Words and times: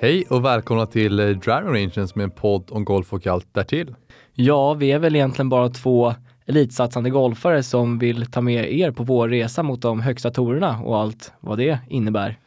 Hej 0.00 0.24
och 0.30 0.44
välkomna 0.44 0.86
till 0.86 1.20
eh, 1.20 1.26
Driving 1.26 1.74
Ranges 1.74 2.14
med 2.14 2.24
en 2.24 2.30
podd 2.30 2.68
om 2.70 2.84
golf 2.84 3.12
och 3.12 3.26
allt 3.26 3.54
därtill. 3.54 3.94
Ja, 4.34 4.74
vi 4.74 4.92
är 4.92 4.98
väl 4.98 5.16
egentligen 5.16 5.48
bara 5.48 5.68
två 5.68 6.14
elitsatsande 6.46 7.10
golfare 7.10 7.62
som 7.62 7.98
vill 7.98 8.26
ta 8.26 8.40
med 8.40 8.72
er 8.72 8.90
på 8.90 9.02
vår 9.02 9.28
resa 9.28 9.62
mot 9.62 9.82
de 9.82 10.00
högsta 10.00 10.30
torerna 10.30 10.80
och 10.80 10.98
allt 10.98 11.32
vad 11.40 11.58
det 11.58 11.78
innebär. 11.88 12.38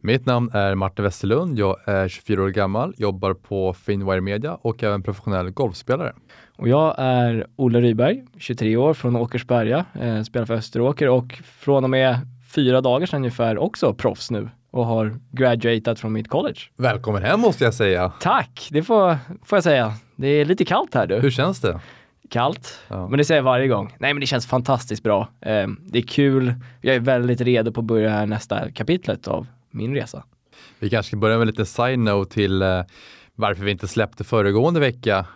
Mitt 0.00 0.26
namn 0.26 0.50
är 0.52 0.74
Martin 0.74 1.04
Westerlund. 1.04 1.58
Jag 1.58 1.76
är 1.88 2.08
24 2.08 2.42
år 2.42 2.48
gammal, 2.48 2.94
jobbar 2.96 3.34
på 3.34 3.74
Finwire 3.74 4.20
Media 4.20 4.54
och 4.54 4.82
är 4.82 4.90
en 4.90 5.02
professionell 5.02 5.50
golfspelare. 5.50 6.12
Och 6.56 6.68
jag 6.68 6.94
är 6.98 7.46
Olle 7.56 7.80
Ryberg, 7.80 8.24
23 8.38 8.76
år 8.76 8.94
från 8.94 9.16
Åkersberga, 9.16 9.84
eh, 10.00 10.22
spelar 10.22 10.46
för 10.46 10.54
Österåker 10.54 11.08
och 11.08 11.32
från 11.44 11.84
och 11.84 11.90
med 11.90 12.18
fyra 12.54 12.80
dagar 12.80 13.06
sedan 13.06 13.16
ungefär 13.16 13.58
också 13.58 13.94
proffs 13.94 14.30
nu 14.30 14.48
och 14.70 14.86
har 14.86 15.18
graduatat 15.30 16.00
från 16.00 16.12
mitt 16.12 16.28
college. 16.28 16.60
Välkommen 16.76 17.22
hem 17.22 17.40
måste 17.40 17.64
jag 17.64 17.74
säga. 17.74 18.12
Tack, 18.20 18.68
det 18.70 18.82
får, 18.82 19.18
får 19.44 19.56
jag 19.56 19.64
säga. 19.64 19.94
Det 20.16 20.28
är 20.28 20.44
lite 20.44 20.64
kallt 20.64 20.94
här 20.94 21.06
du. 21.06 21.20
Hur 21.20 21.30
känns 21.30 21.60
det? 21.60 21.80
Kallt, 22.30 22.78
ja. 22.88 23.08
men 23.08 23.18
det 23.18 23.24
säger 23.24 23.38
jag 23.38 23.44
varje 23.44 23.68
gång. 23.68 23.96
Nej 23.98 24.14
men 24.14 24.20
det 24.20 24.26
känns 24.26 24.46
fantastiskt 24.46 25.02
bra. 25.02 25.28
Eh, 25.40 25.68
det 25.86 25.98
är 25.98 26.02
kul, 26.02 26.54
jag 26.80 26.94
är 26.94 27.00
väldigt 27.00 27.40
redo 27.40 27.72
på 27.72 27.80
att 27.80 27.86
börja 27.86 28.10
här 28.10 28.26
nästa 28.26 28.70
kapitlet 28.70 29.28
av 29.28 29.46
min 29.70 29.94
resa. 29.94 30.24
Vi 30.78 30.90
kanske 30.90 31.10
ska 31.10 31.16
börja 31.16 31.38
med 31.38 31.46
lite 31.46 31.66
side-note 31.66 32.34
till 32.34 32.62
eh, 32.62 32.82
varför 33.34 33.64
vi 33.64 33.70
inte 33.70 33.88
släppte 33.88 34.24
föregående 34.24 34.80
vecka. 34.80 35.26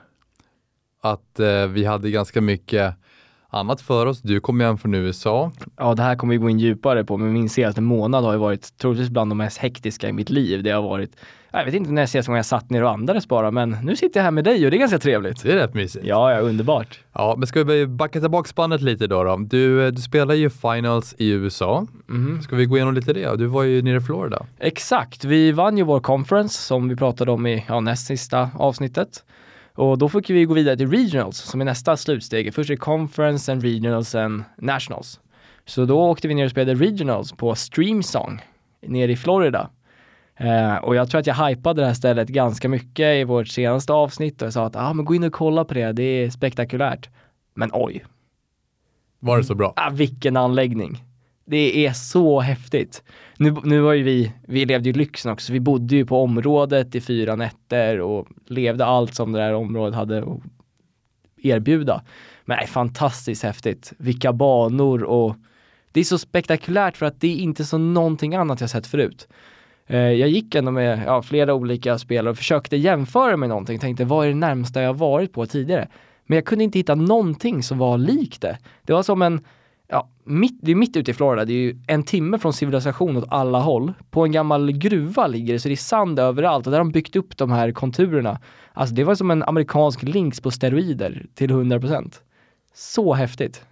Att 1.02 1.40
eh, 1.40 1.66
vi 1.66 1.84
hade 1.84 2.10
ganska 2.10 2.40
mycket 2.40 2.94
annat 3.54 3.80
för 3.80 4.06
oss. 4.06 4.22
Du 4.22 4.40
kom 4.40 4.60
hem 4.60 4.78
från 4.78 4.94
USA. 4.94 5.52
Ja, 5.76 5.94
det 5.94 6.02
här 6.02 6.16
kommer 6.16 6.34
vi 6.34 6.38
gå 6.38 6.50
in 6.50 6.58
djupare 6.58 7.04
på, 7.04 7.16
men 7.16 7.32
min 7.32 7.48
senaste 7.48 7.80
månad 7.80 8.24
har 8.24 8.32
ju 8.32 8.38
varit 8.38 8.78
troligtvis 8.78 9.10
bland 9.10 9.30
de 9.30 9.38
mest 9.38 9.58
hektiska 9.58 10.08
i 10.08 10.12
mitt 10.12 10.30
liv. 10.30 10.62
Det 10.62 10.70
har 10.70 10.82
varit, 10.82 11.16
jag 11.52 11.64
vet 11.64 11.74
inte 11.74 11.90
när 11.90 12.02
jag 12.02 12.08
senaste 12.08 12.28
gången 12.28 12.38
jag 12.38 12.46
satt 12.46 12.70
ner 12.70 12.82
och 12.82 12.90
andades 12.90 13.28
bara, 13.28 13.50
men 13.50 13.76
nu 13.82 13.96
sitter 13.96 14.20
jag 14.20 14.24
här 14.24 14.30
med 14.30 14.44
dig 14.44 14.64
och 14.64 14.70
det 14.70 14.76
är 14.76 14.78
ganska 14.78 14.98
trevligt. 14.98 15.42
Det 15.42 15.52
är 15.52 15.56
rätt 15.56 15.74
mysigt. 15.74 16.06
Ja, 16.06 16.32
ja, 16.32 16.38
underbart. 16.38 17.00
Ja, 17.12 17.34
men 17.38 17.46
ska 17.46 17.64
vi 17.64 17.86
backa 17.86 18.20
tillbaka 18.20 18.48
spannet 18.48 18.80
lite 18.80 19.06
då? 19.06 19.24
då? 19.24 19.36
Du, 19.36 19.90
du 19.90 20.02
spelar 20.02 20.34
ju 20.34 20.50
finals 20.50 21.14
i 21.18 21.30
USA. 21.30 21.86
Mm. 22.08 22.42
Ska 22.42 22.56
vi 22.56 22.64
gå 22.64 22.76
igenom 22.76 22.94
lite 22.94 23.12
det? 23.12 23.36
Du 23.36 23.46
var 23.46 23.62
ju 23.62 23.82
nere 23.82 23.96
i 23.96 24.00
Florida. 24.00 24.46
Exakt, 24.58 25.24
vi 25.24 25.52
vann 25.52 25.78
ju 25.78 25.84
vår 25.84 26.00
conference 26.00 26.62
som 26.62 26.88
vi 26.88 26.96
pratade 26.96 27.30
om 27.30 27.46
i 27.46 27.64
ja, 27.68 27.80
näst 27.80 28.06
sista 28.06 28.50
avsnittet. 28.54 29.24
Och 29.76 29.98
då 29.98 30.08
fick 30.08 30.30
vi 30.30 30.44
gå 30.44 30.54
vidare 30.54 30.76
till 30.76 30.90
regionals 30.90 31.36
som 31.36 31.60
är 31.60 31.64
nästa 31.64 31.96
slutsteg. 31.96 32.54
Först 32.54 32.70
är 32.70 32.76
conference, 32.76 33.44
sen 33.44 33.60
regionals, 33.60 34.08
sen 34.08 34.44
nationals. 34.56 35.20
Så 35.64 35.84
då 35.84 36.02
åkte 36.02 36.28
vi 36.28 36.34
ner 36.34 36.44
och 36.44 36.50
spelade 36.50 36.74
regionals 36.74 37.32
på 37.32 37.54
Streamsong 37.54 38.42
nere 38.86 39.12
i 39.12 39.16
Florida. 39.16 39.70
Eh, 40.36 40.74
och 40.74 40.96
jag 40.96 41.10
tror 41.10 41.18
att 41.20 41.26
jag 41.26 41.46
hypade 41.46 41.82
det 41.82 41.86
här 41.86 41.94
stället 41.94 42.28
ganska 42.28 42.68
mycket 42.68 43.16
i 43.16 43.24
vårt 43.24 43.48
senaste 43.48 43.92
avsnitt 43.92 44.42
och 44.42 44.46
jag 44.46 44.52
sa 44.52 44.66
att 44.66 44.76
ah, 44.76 44.92
men 44.92 45.04
gå 45.04 45.14
in 45.14 45.24
och 45.24 45.32
kolla 45.32 45.64
på 45.64 45.74
det, 45.74 45.92
det 45.92 46.02
är 46.02 46.30
spektakulärt. 46.30 47.10
Men 47.54 47.70
oj. 47.72 48.04
Var 49.18 49.38
det 49.38 49.44
så 49.44 49.54
bra? 49.54 49.72
Ah, 49.76 49.90
vilken 49.90 50.36
anläggning. 50.36 51.04
Det 51.44 51.86
är 51.86 51.92
så 51.92 52.40
häftigt. 52.40 53.02
Nu, 53.36 53.54
nu 53.64 53.80
var 53.80 53.92
ju 53.92 54.02
vi, 54.02 54.32
vi 54.46 54.64
levde 54.64 54.88
ju 54.88 54.92
lyxen 54.92 55.32
också, 55.32 55.52
vi 55.52 55.60
bodde 55.60 55.96
ju 55.96 56.06
på 56.06 56.22
området 56.22 56.94
i 56.94 57.00
fyra 57.00 57.36
nätter 57.36 58.00
och 58.00 58.28
levde 58.46 58.84
allt 58.84 59.14
som 59.14 59.32
det 59.32 59.38
där 59.38 59.54
området 59.54 59.94
hade 59.94 60.18
att 60.18 60.40
erbjuda. 61.42 62.02
Men 62.44 62.56
det 62.56 62.62
är 62.62 62.66
fantastiskt 62.66 63.42
häftigt. 63.42 63.92
Vilka 63.98 64.32
banor 64.32 65.02
och 65.02 65.36
det 65.92 66.00
är 66.00 66.04
så 66.04 66.18
spektakulärt 66.18 66.96
för 66.96 67.06
att 67.06 67.20
det 67.20 67.28
är 67.28 67.36
inte 67.36 67.64
så 67.64 67.78
någonting 67.78 68.34
annat 68.34 68.60
jag 68.60 68.70
sett 68.70 68.86
förut. 68.86 69.28
Eh, 69.86 69.98
jag 69.98 70.28
gick 70.28 70.54
ändå 70.54 70.70
med 70.70 71.02
ja, 71.06 71.22
flera 71.22 71.54
olika 71.54 71.98
spelare 71.98 72.30
och 72.30 72.36
försökte 72.36 72.76
jämföra 72.76 73.36
med 73.36 73.48
någonting, 73.48 73.78
tänkte 73.78 74.04
vad 74.04 74.24
är 74.24 74.28
det 74.28 74.34
närmsta 74.34 74.82
jag 74.82 74.94
varit 74.94 75.32
på 75.32 75.46
tidigare? 75.46 75.88
Men 76.26 76.36
jag 76.36 76.44
kunde 76.44 76.64
inte 76.64 76.78
hitta 76.78 76.94
någonting 76.94 77.62
som 77.62 77.78
var 77.78 77.98
likt 77.98 78.40
det. 78.40 78.58
Det 78.82 78.92
var 78.92 79.02
som 79.02 79.22
en 79.22 79.40
ja, 79.94 80.08
mitt, 80.24 80.58
det 80.62 80.70
är 80.70 80.74
mitt 80.74 80.96
ute 80.96 81.10
i 81.10 81.14
Florida, 81.14 81.44
det 81.44 81.52
är 81.52 81.58
ju 81.58 81.76
en 81.86 82.02
timme 82.02 82.38
från 82.38 82.52
civilisation 82.52 83.16
åt 83.16 83.24
alla 83.28 83.58
håll. 83.58 83.92
På 84.10 84.24
en 84.24 84.32
gammal 84.32 84.72
gruva 84.72 85.26
ligger 85.26 85.52
det, 85.52 85.60
så 85.60 85.68
det 85.68 85.74
är 85.74 85.76
sand 85.76 86.18
överallt 86.18 86.66
och 86.66 86.70
där 86.70 86.78
har 86.78 86.84
de 86.84 86.92
byggt 86.92 87.16
upp 87.16 87.36
de 87.36 87.52
här 87.52 87.72
konturerna. 87.72 88.40
Alltså 88.72 88.94
det 88.94 89.04
var 89.04 89.14
som 89.14 89.30
en 89.30 89.42
amerikansk 89.42 90.02
links 90.02 90.40
på 90.40 90.50
steroider 90.50 91.26
till 91.34 91.50
100%. 91.50 92.12
Så 92.74 93.14
häftigt. 93.14 93.62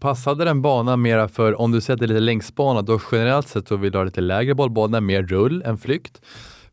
Passade 0.00 0.44
den 0.44 0.62
banan 0.62 1.02
mera 1.02 1.28
för, 1.28 1.60
om 1.60 1.72
du 1.72 1.80
sätter 1.80 2.06
lite 2.06 2.20
längsbana, 2.20 2.82
då 2.82 3.00
generellt 3.12 3.48
sett 3.48 3.68
så 3.68 3.76
vill 3.76 3.92
du 3.92 3.98
ha 3.98 4.04
lite 4.04 4.20
lägre 4.20 4.54
bollbana, 4.54 5.00
mer 5.00 5.22
rull 5.22 5.62
än 5.62 5.78
flykt. 5.78 6.20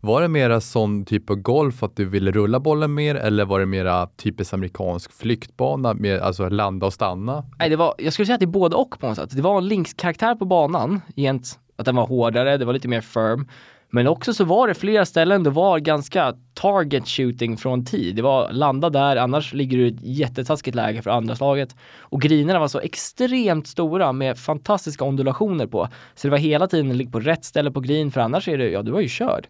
Var 0.04 0.22
det 0.22 0.28
mera 0.28 0.62
sån 0.62 1.06
typ 1.06 1.30
av 1.30 1.36
golf 1.36 1.84
att 1.84 1.96
du 1.96 2.06
ville 2.06 2.32
rulla 2.32 2.60
bollen 2.60 2.94
mer 2.94 3.16
eller 3.16 3.46
var 3.46 3.60
det 3.60 3.66
mera 3.66 4.08
typisk 4.08 4.54
amerikansk 4.54 5.14
flyktbana 5.14 5.94
mer, 5.94 6.20
alltså 6.20 6.50
landa 6.50 6.86
och 6.86 6.94
stanna? 6.94 7.46
Nej, 7.60 7.70
det 7.70 7.76
var, 7.76 7.96
jag 7.98 8.14
skulle 8.14 8.26
säga 8.26 8.34
att 8.34 8.40
det 8.40 8.46
är 8.46 8.48
både 8.48 8.76
och 8.76 9.00
på 9.00 9.08
något 9.08 9.16
sätt. 9.16 9.36
Det 9.36 9.42
var 9.42 9.58
en 9.58 9.68
linkskaraktär 9.68 10.36
på 10.36 10.46
banan, 10.46 11.02
gent, 11.16 11.60
att 11.76 11.86
den 11.86 11.96
var 11.96 12.08
hårdare, 12.08 12.58
det 12.58 12.66
var 12.66 12.74
lite 12.74 12.88
mer 12.88 13.02
firm. 13.02 13.48
Men 13.94 14.08
också 14.08 14.34
så 14.34 14.44
var 14.44 14.68
det 14.68 14.74
flera 14.74 15.06
ställen 15.06 15.44
det 15.44 15.50
var 15.50 15.80
ganska 15.80 16.34
target 16.54 17.08
shooting 17.08 17.58
från 17.58 17.86
tid. 17.86 18.16
Det 18.16 18.22
var 18.22 18.52
landa 18.52 18.90
där, 18.90 19.16
annars 19.16 19.54
ligger 19.54 19.78
du 19.78 19.88
i 19.88 19.90
ett 19.90 20.02
jättetaskigt 20.02 20.76
läge 20.76 21.02
för 21.02 21.10
andra 21.10 21.36
slaget. 21.36 21.76
Och 22.00 22.22
grinerna 22.22 22.60
var 22.60 22.68
så 22.68 22.80
extremt 22.80 23.68
stora 23.68 24.12
med 24.12 24.38
fantastiska 24.38 25.04
ondulationer 25.04 25.68
på. 25.68 25.88
Så 26.16 26.28
det 26.28 26.32
var 26.32 26.38
hela 26.38 26.68
tiden 26.68 26.98
ligg 26.98 27.12
på 27.12 27.20
rätt 27.20 27.46
ställe 27.46 27.72
på 27.72 27.80
green 27.80 28.12
för 28.12 28.22
annars 28.22 28.48
är 28.48 28.58
det, 28.58 28.70
ja 28.70 28.82
du 28.82 28.92
var 28.92 29.02
ju 29.02 29.08
körd. 29.08 29.48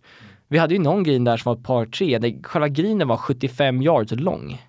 Vi 0.51 0.57
hade 0.57 0.73
ju 0.73 0.79
någon 0.79 1.03
green 1.03 1.23
där 1.23 1.37
som 1.37 1.49
var 1.49 1.59
ett 1.59 1.65
par 1.65 1.85
tre, 1.85 2.17
där 2.17 2.43
själva 2.43 2.67
greenen 2.67 3.07
var 3.07 3.17
75 3.17 3.81
yards 3.81 4.11
lång. 4.11 4.61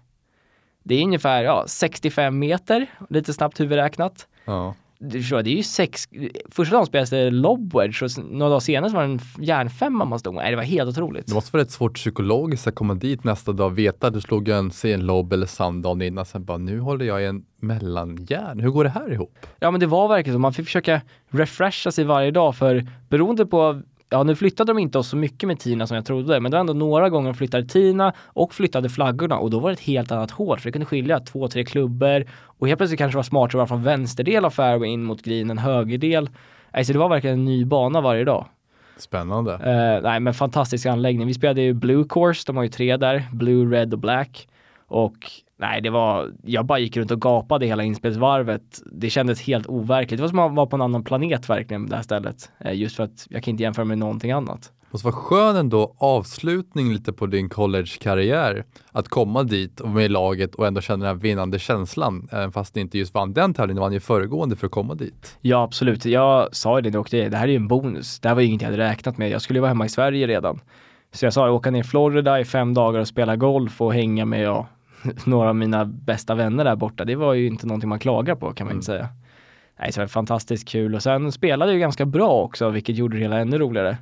Det 0.82 0.94
är 0.94 1.04
ungefär 1.04 1.44
ja, 1.44 1.64
65 1.66 2.38
meter, 2.38 2.86
lite 3.10 3.32
snabbt 3.32 3.60
huvudräknat. 3.60 4.28
Ja. 4.44 4.74
Det 4.98 5.32
är 5.32 5.46
ju 5.46 5.62
sex, 5.62 6.08
första 6.50 6.76
dagen 6.76 6.86
spelades 6.86 7.10
det 7.10 7.30
lobwedge 7.30 8.02
och 8.02 8.24
några 8.24 8.50
dagar 8.50 8.60
senare 8.60 8.92
var 8.92 9.02
det 9.02 9.08
en 9.08 9.20
järnfemma 9.44 10.04
man 10.04 10.18
stod 10.18 10.34
med. 10.34 10.52
Det 10.52 10.56
var 10.56 10.62
helt 10.62 10.88
otroligt. 10.88 11.26
Det 11.26 11.34
måste 11.34 11.52
vara 11.52 11.62
rätt 11.62 11.70
svårt 11.70 11.94
psykologiskt 11.94 12.66
att 12.66 12.74
komma 12.74 12.94
dit 12.94 13.24
nästa 13.24 13.52
dag 13.52 13.66
och 13.66 13.78
veta 13.78 14.06
att 14.06 14.14
du 14.14 14.20
slog 14.20 14.48
en, 14.48 14.70
en 14.84 15.06
lobb 15.06 15.32
eller 15.32 15.46
sand 15.46 15.82
dagen 15.82 16.02
innan. 16.02 16.26
Sen 16.26 16.44
bara, 16.44 16.58
nu 16.58 16.80
håller 16.80 17.04
jag 17.04 17.22
i 17.22 17.26
en 17.26 17.44
mellangärn. 17.60 18.60
Hur 18.60 18.70
går 18.70 18.84
det 18.84 18.90
här 18.90 19.12
ihop? 19.12 19.46
Ja 19.60 19.70
men 19.70 19.80
det 19.80 19.86
var 19.86 20.08
verkligen 20.08 20.34
så. 20.34 20.38
Man 20.38 20.52
fick 20.52 20.64
försöka 20.64 21.00
refresha 21.28 21.92
sig 21.92 22.04
varje 22.04 22.30
dag 22.30 22.56
för 22.56 22.86
beroende 23.08 23.46
på 23.46 23.82
ja 24.12 24.22
nu 24.22 24.36
flyttade 24.36 24.72
de 24.72 24.78
inte 24.78 24.98
oss 24.98 25.08
så 25.08 25.16
mycket 25.16 25.46
med 25.46 25.58
Tina 25.58 25.86
som 25.86 25.94
jag 25.94 26.06
trodde, 26.06 26.40
men 26.40 26.50
det 26.50 26.56
var 26.56 26.60
ändå 26.60 26.72
några 26.72 27.10
gånger 27.10 27.28
de 27.32 27.34
flyttade 27.34 27.68
Tina 27.68 28.12
och 28.18 28.54
flyttade 28.54 28.88
flaggorna 28.88 29.38
och 29.38 29.50
då 29.50 29.58
var 29.58 29.70
det 29.70 29.74
ett 29.74 29.80
helt 29.80 30.12
annat 30.12 30.30
hål, 30.30 30.58
för 30.58 30.68
det 30.68 30.72
kunde 30.72 30.86
skilja 30.86 31.20
två, 31.20 31.48
tre 31.48 31.64
klubbor 31.64 32.24
och 32.44 32.68
helt 32.68 32.78
plötsligt 32.78 32.98
kanske 32.98 33.14
det 33.14 33.18
var 33.18 33.22
smartare 33.22 33.48
att 33.48 33.54
vara 33.54 33.66
från 33.66 33.82
vänsterdel 33.82 34.44
av 34.44 34.50
fairway 34.50 34.88
in 34.88 35.04
mot 35.04 35.22
greenen, 35.22 35.58
högerdel. 35.58 36.30
Alltså 36.70 36.92
det 36.92 36.98
var 36.98 37.08
verkligen 37.08 37.38
en 37.38 37.44
ny 37.44 37.64
bana 37.64 38.00
varje 38.00 38.24
dag. 38.24 38.46
Spännande. 38.96 39.52
Uh, 39.52 40.02
nej 40.02 40.20
men 40.20 40.34
fantastisk 40.34 40.86
anläggning. 40.86 41.26
Vi 41.26 41.34
spelade 41.34 41.62
ju 41.62 41.72
Blue 41.72 42.04
Course, 42.08 42.42
de 42.46 42.56
har 42.56 42.62
ju 42.62 42.68
tre 42.68 42.96
där, 42.96 43.24
Blue, 43.32 43.76
Red 43.78 43.92
och 43.92 43.98
Black. 43.98 44.48
Och 44.86 45.30
nej, 45.62 45.80
det 45.80 45.90
var, 45.90 46.32
jag 46.44 46.66
bara 46.66 46.78
gick 46.78 46.96
runt 46.96 47.10
och 47.10 47.20
gapade 47.20 47.66
hela 47.66 47.82
inspelsvarvet. 47.82 48.82
Det 48.92 49.10
kändes 49.10 49.42
helt 49.42 49.66
overkligt. 49.66 50.18
Det 50.18 50.22
var 50.22 50.28
som 50.28 50.38
att 50.38 50.54
vara 50.54 50.66
på 50.66 50.76
en 50.76 50.82
annan 50.82 51.04
planet 51.04 51.48
verkligen, 51.48 51.88
det 51.88 51.96
här 51.96 52.02
stället. 52.02 52.50
Eh, 52.58 52.72
just 52.74 52.96
för 52.96 53.04
att 53.04 53.26
jag 53.30 53.42
kan 53.42 53.50
inte 53.50 53.62
jämföra 53.62 53.84
med 53.84 53.98
någonting 53.98 54.30
annat. 54.30 54.62
Det 54.80 54.94
måste 54.94 55.06
vara 55.06 55.16
skön 55.16 55.56
ändå 55.56 55.94
avslutning 55.98 56.92
lite 56.92 57.12
på 57.12 57.26
din 57.26 57.48
college-karriär. 57.48 58.64
Att 58.92 59.08
komma 59.08 59.42
dit 59.42 59.80
och 59.80 59.88
med 59.88 60.10
laget 60.10 60.54
och 60.54 60.66
ändå 60.66 60.80
känna 60.80 61.04
den 61.04 61.16
här 61.16 61.22
vinnande 61.22 61.58
känslan. 61.58 62.28
Även 62.32 62.52
fast 62.52 62.74
ni 62.74 62.80
inte 62.80 62.98
just 62.98 63.14
vann 63.14 63.32
den 63.32 63.54
tävlingen, 63.54 63.76
ni 63.76 63.80
vann 63.80 63.92
ju 63.92 64.00
föregående 64.00 64.56
för 64.56 64.66
att 64.66 64.72
komma 64.72 64.94
dit. 64.94 65.38
Ja, 65.40 65.62
absolut. 65.62 66.04
Jag 66.04 66.56
sa 66.56 66.78
ju 66.78 66.82
det 66.82 66.90
när 66.90 66.94
jag 66.94 67.00
åkte, 67.00 67.28
det 67.28 67.36
här 67.36 67.44
är 67.44 67.52
ju 67.52 67.56
en 67.56 67.68
bonus. 67.68 68.20
Det 68.20 68.28
här 68.28 68.34
var 68.34 68.42
ju 68.42 68.48
inget 68.48 68.62
jag 68.62 68.70
hade 68.70 68.82
räknat 68.82 69.18
med. 69.18 69.30
Jag 69.30 69.42
skulle 69.42 69.56
ju 69.56 69.60
vara 69.60 69.70
hemma 69.70 69.86
i 69.86 69.88
Sverige 69.88 70.26
redan. 70.26 70.60
Så 71.12 71.26
jag 71.26 71.32
sa, 71.32 71.50
åka 71.50 71.70
ner 71.70 71.80
i 71.80 71.84
Florida 71.84 72.40
i 72.40 72.44
fem 72.44 72.74
dagar 72.74 73.00
och 73.00 73.08
spela 73.08 73.36
golf 73.36 73.80
och 73.80 73.94
hänga 73.94 74.24
med 74.24 74.42
ja, 74.42 74.66
några 75.24 75.48
av 75.48 75.56
mina 75.56 75.84
bästa 75.84 76.34
vänner 76.34 76.64
där 76.64 76.76
borta. 76.76 77.04
Det 77.04 77.14
var 77.14 77.34
ju 77.34 77.46
inte 77.46 77.66
någonting 77.66 77.88
man 77.88 77.98
klagar 77.98 78.34
på 78.34 78.52
kan 78.52 78.64
man 78.64 78.70
mm. 78.70 78.78
inte 78.78 78.86
säga. 78.86 79.08
Nej, 79.78 79.92
så 79.92 80.00
det 80.00 80.04
var 80.04 80.08
fantastiskt 80.08 80.68
kul 80.68 80.94
och 80.94 81.02
sen 81.02 81.32
spelade 81.32 81.72
jag 81.72 81.80
ganska 81.80 82.04
bra 82.04 82.42
också, 82.42 82.70
vilket 82.70 82.96
gjorde 82.96 83.16
det 83.16 83.22
hela 83.22 83.38
ännu 83.38 83.58
roligare. 83.58 83.96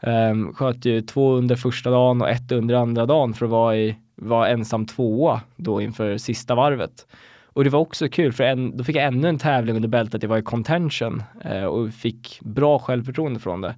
Um, 0.00 0.54
sköt 0.54 0.84
ju 0.84 1.00
två 1.00 1.32
under 1.32 1.56
första 1.56 1.90
dagen 1.90 2.22
och 2.22 2.28
ett 2.28 2.52
under 2.52 2.74
andra 2.74 3.06
dagen 3.06 3.34
för 3.34 3.46
att 3.46 3.50
vara, 3.50 3.76
i, 3.76 3.96
vara 4.14 4.48
ensam 4.48 4.86
tvåa 4.86 5.40
då 5.56 5.80
inför 5.80 6.16
sista 6.18 6.54
varvet. 6.54 7.06
Och 7.44 7.64
det 7.64 7.70
var 7.70 7.80
också 7.80 8.08
kul 8.08 8.32
för 8.32 8.44
en, 8.44 8.76
då 8.76 8.84
fick 8.84 8.96
jag 8.96 9.04
ännu 9.04 9.28
en 9.28 9.38
tävling 9.38 9.76
under 9.76 9.88
bältet, 9.88 10.20
det 10.20 10.26
var 10.26 10.38
i 10.38 10.42
contention 10.42 11.22
uh, 11.52 11.64
och 11.64 11.94
fick 11.94 12.40
bra 12.42 12.78
självförtroende 12.78 13.40
från 13.40 13.60
det. 13.60 13.74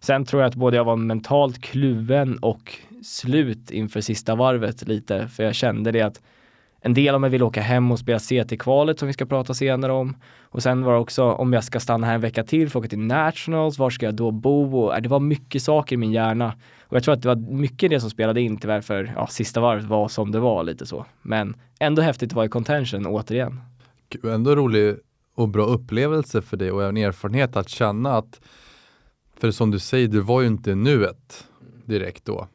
Sen 0.00 0.24
tror 0.24 0.42
jag 0.42 0.48
att 0.48 0.54
både 0.54 0.76
jag 0.76 0.84
var 0.84 0.96
mentalt 0.96 1.60
kluven 1.60 2.38
och 2.38 2.74
slut 3.02 3.70
inför 3.70 4.00
sista 4.00 4.34
varvet 4.34 4.88
lite, 4.88 5.28
för 5.28 5.42
jag 5.42 5.54
kände 5.54 5.92
det 5.92 6.02
att 6.02 6.20
en 6.80 6.94
del 6.94 7.14
av 7.14 7.20
mig 7.20 7.30
vill 7.30 7.42
åka 7.42 7.60
hem 7.60 7.92
och 7.92 7.98
spela 7.98 8.18
CT-kvalet 8.18 8.98
som 8.98 9.06
vi 9.06 9.12
ska 9.12 9.26
prata 9.26 9.54
senare 9.54 9.92
om. 9.92 10.16
Och 10.42 10.62
sen 10.62 10.82
var 10.82 10.92
det 10.92 10.98
också 10.98 11.24
om 11.24 11.52
jag 11.52 11.64
ska 11.64 11.80
stanna 11.80 12.06
här 12.06 12.14
en 12.14 12.20
vecka 12.20 12.44
till 12.44 12.70
för 12.70 12.78
att 12.78 12.82
åka 12.82 12.88
till 12.88 12.98
Nationals, 12.98 13.78
var 13.78 13.90
ska 13.90 14.06
jag 14.06 14.14
då 14.14 14.30
bo? 14.30 14.78
Och, 14.78 14.94
äh, 14.94 15.02
det 15.02 15.08
var 15.08 15.20
mycket 15.20 15.62
saker 15.62 15.94
i 15.94 15.96
min 15.96 16.12
hjärna. 16.12 16.54
Och 16.82 16.96
jag 16.96 17.04
tror 17.04 17.14
att 17.14 17.22
det 17.22 17.28
var 17.28 17.36
mycket 17.36 17.90
det 17.90 18.00
som 18.00 18.10
spelade 18.10 18.40
in 18.40 18.56
tyvärr 18.56 18.80
för 18.80 19.12
ja, 19.16 19.26
sista 19.26 19.60
varvet 19.60 19.84
var 19.84 20.08
som 20.08 20.32
det 20.32 20.40
var 20.40 20.64
lite 20.64 20.86
så. 20.86 21.06
Men 21.22 21.56
ändå 21.80 22.02
häftigt 22.02 22.30
att 22.32 22.36
vara 22.36 22.46
i 22.46 22.48
contention 22.48 23.06
återigen. 23.06 23.60
Ändå 24.24 24.56
rolig 24.56 24.96
och 25.34 25.48
bra 25.48 25.64
upplevelse 25.64 26.42
för 26.42 26.56
dig 26.56 26.72
och 26.72 26.84
en 26.84 26.96
erfarenhet 26.96 27.56
att 27.56 27.68
känna 27.68 28.16
att, 28.16 28.40
för 29.40 29.50
som 29.50 29.70
du 29.70 29.78
säger, 29.78 30.08
du 30.08 30.20
var 30.20 30.40
ju 30.40 30.46
inte 30.46 30.74
nuet 30.74 31.46
direkt 31.84 32.24
då. 32.24 32.48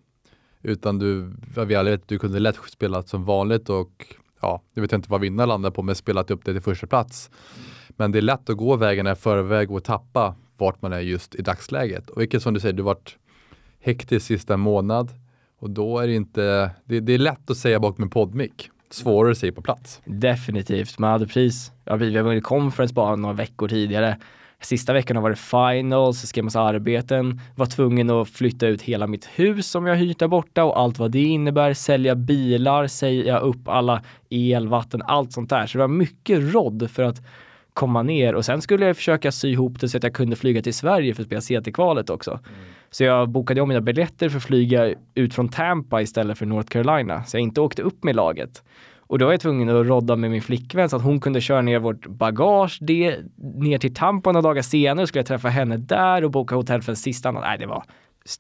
Utan 0.64 1.00
du, 1.00 1.34
vi 1.68 1.76
alla 1.76 1.90
vet, 1.90 2.08
du 2.08 2.20
kunde 2.20 2.40
lätt 2.40 2.60
spela 2.70 3.04
som 3.04 3.26
vanligt 3.26 3.70
och 3.70 4.06
ja, 4.42 4.62
nu 4.74 4.82
vet 4.82 4.94
inte 4.94 5.12
vad 5.12 5.22
vinnaren 5.22 5.50
landar 5.50 5.72
på, 5.72 5.84
men 5.84 5.96
spelat 5.96 6.32
upp 6.32 6.46
det 6.46 6.54
till 6.54 6.62
första 6.62 6.88
plats. 6.88 7.30
Men 7.90 8.12
det 8.12 8.20
är 8.20 8.22
lätt 8.22 8.50
att 8.50 8.58
gå 8.58 8.76
vägen 8.76 9.08
i 9.08 9.16
förväg 9.16 9.72
och 9.72 9.84
tappa 9.84 10.36
vart 10.58 10.82
man 10.82 10.94
är 10.94 11.00
just 11.00 11.36
i 11.36 11.42
dagsläget. 11.42 12.10
Och 12.10 12.22
vilket 12.22 12.44
som 12.44 12.54
du 12.54 12.60
säger, 12.60 12.74
du 12.74 12.84
varit 12.84 13.18
hektisk 13.80 14.26
sista 14.26 14.58
månad 14.58 15.12
och 15.60 15.70
då 15.70 16.00
är 16.00 16.08
det 16.08 16.14
inte, 16.14 16.72
det, 16.86 17.00
det 17.00 17.14
är 17.14 17.18
lätt 17.18 17.50
att 17.50 17.58
säga 17.58 17.80
bakom 17.80 18.04
en 18.04 18.10
poddmick. 18.10 18.70
Svårare 18.90 19.32
att 19.32 19.38
säga 19.38 19.52
på 19.52 19.62
plats. 19.62 20.02
Definitivt, 20.06 21.00
man 21.00 21.12
hade 21.12 21.26
precis, 21.26 21.72
ja, 21.86 21.96
vi 21.96 22.16
har 22.16 22.24
vunnit 22.24 22.44
conference 22.44 22.94
bara 22.94 23.16
några 23.16 23.36
veckor 23.36 23.68
tidigare. 23.68 24.18
Sista 24.66 24.94
veckan 24.94 25.16
har 25.18 25.24
varit 25.24 25.40
finals, 25.40 26.28
skrev 26.28 26.44
massa 26.44 26.62
arbeten, 26.62 27.42
var 27.56 27.66
tvungen 27.66 28.10
att 28.10 28.30
flytta 28.30 28.68
ut 28.68 28.82
hela 28.82 29.08
mitt 29.08 29.26
hus 29.26 29.68
som 29.68 29.86
jag 29.86 29.96
hyrt 29.96 30.20
där 30.20 30.28
borta 30.28 30.64
och 30.64 30.80
allt 30.80 31.00
vad 31.00 31.12
det 31.12 31.24
innebär, 31.24 31.74
sälja 31.74 32.16
bilar, 32.16 32.88
säga 32.88 33.40
upp 33.40 33.68
alla 33.68 34.02
el, 34.30 34.68
vatten, 34.68 35.02
allt 35.02 35.34
sånt 35.34 35.50
där. 35.50 35.66
Så 35.66 35.78
det 35.78 35.82
var 35.82 35.88
mycket 35.88 36.54
rodd 36.54 36.92
för 36.92 37.04
att 37.04 37.22
komma 37.74 38.04
ner 38.04 38.36
och 38.36 38.46
sen 38.46 38.62
skulle 38.62 38.86
jag 38.86 38.98
försöka 38.98 39.32
sy 39.32 39.52
ihop 39.52 39.80
det 39.80 39.90
så 39.90 39.98
att 39.98 40.04
jag 40.04 40.14
kunde 40.14 40.36
flyga 40.36 40.62
till 40.62 40.74
Sverige 40.74 41.14
för 41.14 41.22
att 41.22 41.28
spela 41.28 41.62
CT-kvalet 41.62 42.10
också. 42.10 42.32
Mm. 42.32 42.44
Så 42.92 43.04
jag 43.04 43.30
bokade 43.30 43.62
om 43.62 43.70
mina 43.70 43.82
biljetter 43.82 44.30
för 44.30 44.38
att 44.38 44.44
flyga 44.44 44.96
ut 45.16 45.34
från 45.34 45.50
Tampa 45.50 46.02
istället 46.02 46.38
för 46.38 46.46
North 46.46 46.70
Carolina. 46.70 47.24
Så 47.24 47.38
jag 47.38 47.42
inte 47.42 47.62
åkte 47.62 47.82
upp 47.82 48.04
med 48.04 48.16
laget. 48.16 48.64
Och 49.08 49.20
då 49.20 49.26
var 49.26 49.34
jag 49.34 49.42
tvungen 49.42 49.70
att 49.70 49.88
rodda 49.88 50.16
med 50.16 50.32
min 50.32 50.42
flickvän 50.42 50.90
så 50.90 50.96
att 50.96 51.04
hon 51.04 51.20
kunde 51.20 51.42
köra 51.42 51.62
ner 51.62 51.80
vårt 51.80 52.08
bagage 52.08 52.78
det, 52.82 53.20
ner 53.38 53.78
till 53.78 53.94
Tampa 53.94 54.32
några 54.32 54.42
dagar 54.42 54.62
senare. 54.62 55.08
Skulle 55.08 55.20
jag 55.20 55.28
träffa 55.28 55.50
henne 55.50 55.78
där 55.78 56.24
och 56.24 56.32
boka 56.32 56.56
hotell 56.56 56.82
för 56.82 56.92
en 56.92 56.96
sista 56.96 57.32
natt. 57.32 57.44
Nej, 57.44 57.58
det 57.58 57.66
var 57.66 57.84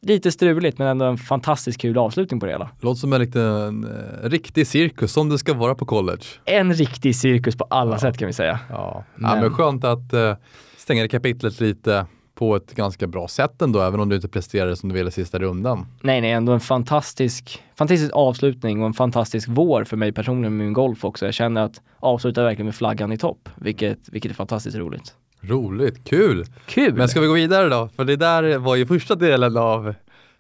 lite 0.02 0.32
struligt 0.32 0.78
men 0.78 0.88
ändå 0.88 1.06
en 1.06 1.18
fantastiskt 1.18 1.82
kul 1.82 1.98
avslutning 1.98 2.40
på 2.40 2.46
det 2.46 2.52
hela. 2.52 2.70
Låter 2.82 3.00
som 3.00 3.14
en 3.14 3.22
liten 3.22 3.84
eh, 3.84 4.30
riktig 4.30 4.68
cirkus 4.68 5.12
som 5.12 5.30
det 5.30 5.38
ska 5.38 5.54
vara 5.54 5.76
på 5.76 5.86
college. 5.86 6.24
En 6.46 6.74
riktig 6.74 7.16
cirkus 7.16 7.56
på 7.56 7.64
alla 7.70 7.92
ja. 7.92 8.00
sätt 8.00 8.18
kan 8.18 8.28
vi 8.28 8.34
säga. 8.34 8.60
Ja, 8.70 9.04
men, 9.16 9.32
ja, 9.32 9.42
men 9.42 9.52
skönt 9.52 9.84
att 9.84 10.14
eh, 10.14 10.36
stänga 10.78 11.02
det 11.02 11.08
kapitlet 11.10 11.60
lite 11.60 12.06
på 12.36 12.56
ett 12.56 12.76
ganska 12.76 13.08
bra 13.08 13.28
sätt 13.28 13.62
ändå, 13.62 13.82
även 13.82 14.00
om 14.00 14.10
du 14.10 14.16
inte 14.16 14.28
presterade 14.28 14.76
som 14.76 14.90
du 14.90 14.96
ville 14.96 15.10
i 15.10 15.12
sista 15.12 15.40
rundan. 15.40 15.86
Nej, 16.02 16.22
nej, 16.22 16.32
ändå 16.32 16.52
en 16.52 16.60
fantastisk, 16.60 17.64
fantastisk 17.76 18.12
avslutning 18.14 18.82
och 18.82 18.88
en 18.88 18.94
fantastisk 18.94 19.48
vår 19.52 19.84
för 19.84 19.98
mig 19.98 20.12
personligen 20.12 20.58
med 20.58 20.66
min 20.66 20.74
golf 20.74 21.06
också. 21.06 21.26
Jag 21.26 21.34
känner 21.34 21.62
att 21.62 21.82
avsluta 22.00 22.44
verkligen 22.44 22.66
med 22.66 22.76
flaggan 22.76 23.12
i 23.12 23.18
topp, 23.18 23.50
vilket, 23.56 24.00
vilket 24.10 24.32
är 24.32 24.36
fantastiskt 24.36 24.78
roligt. 24.78 25.16
Roligt, 25.42 26.04
kul! 26.04 26.46
Kul! 26.66 26.94
Men 26.94 27.10
ska 27.10 27.22
vi 27.22 27.28
gå 27.28 27.34
vidare 27.34 27.70
då? 27.70 27.90
För 27.96 28.06
det 28.06 28.16
där 28.16 28.58
var 28.58 28.76
ju 28.76 28.86
första 28.86 29.16
delen 29.16 29.58
av 29.58 29.94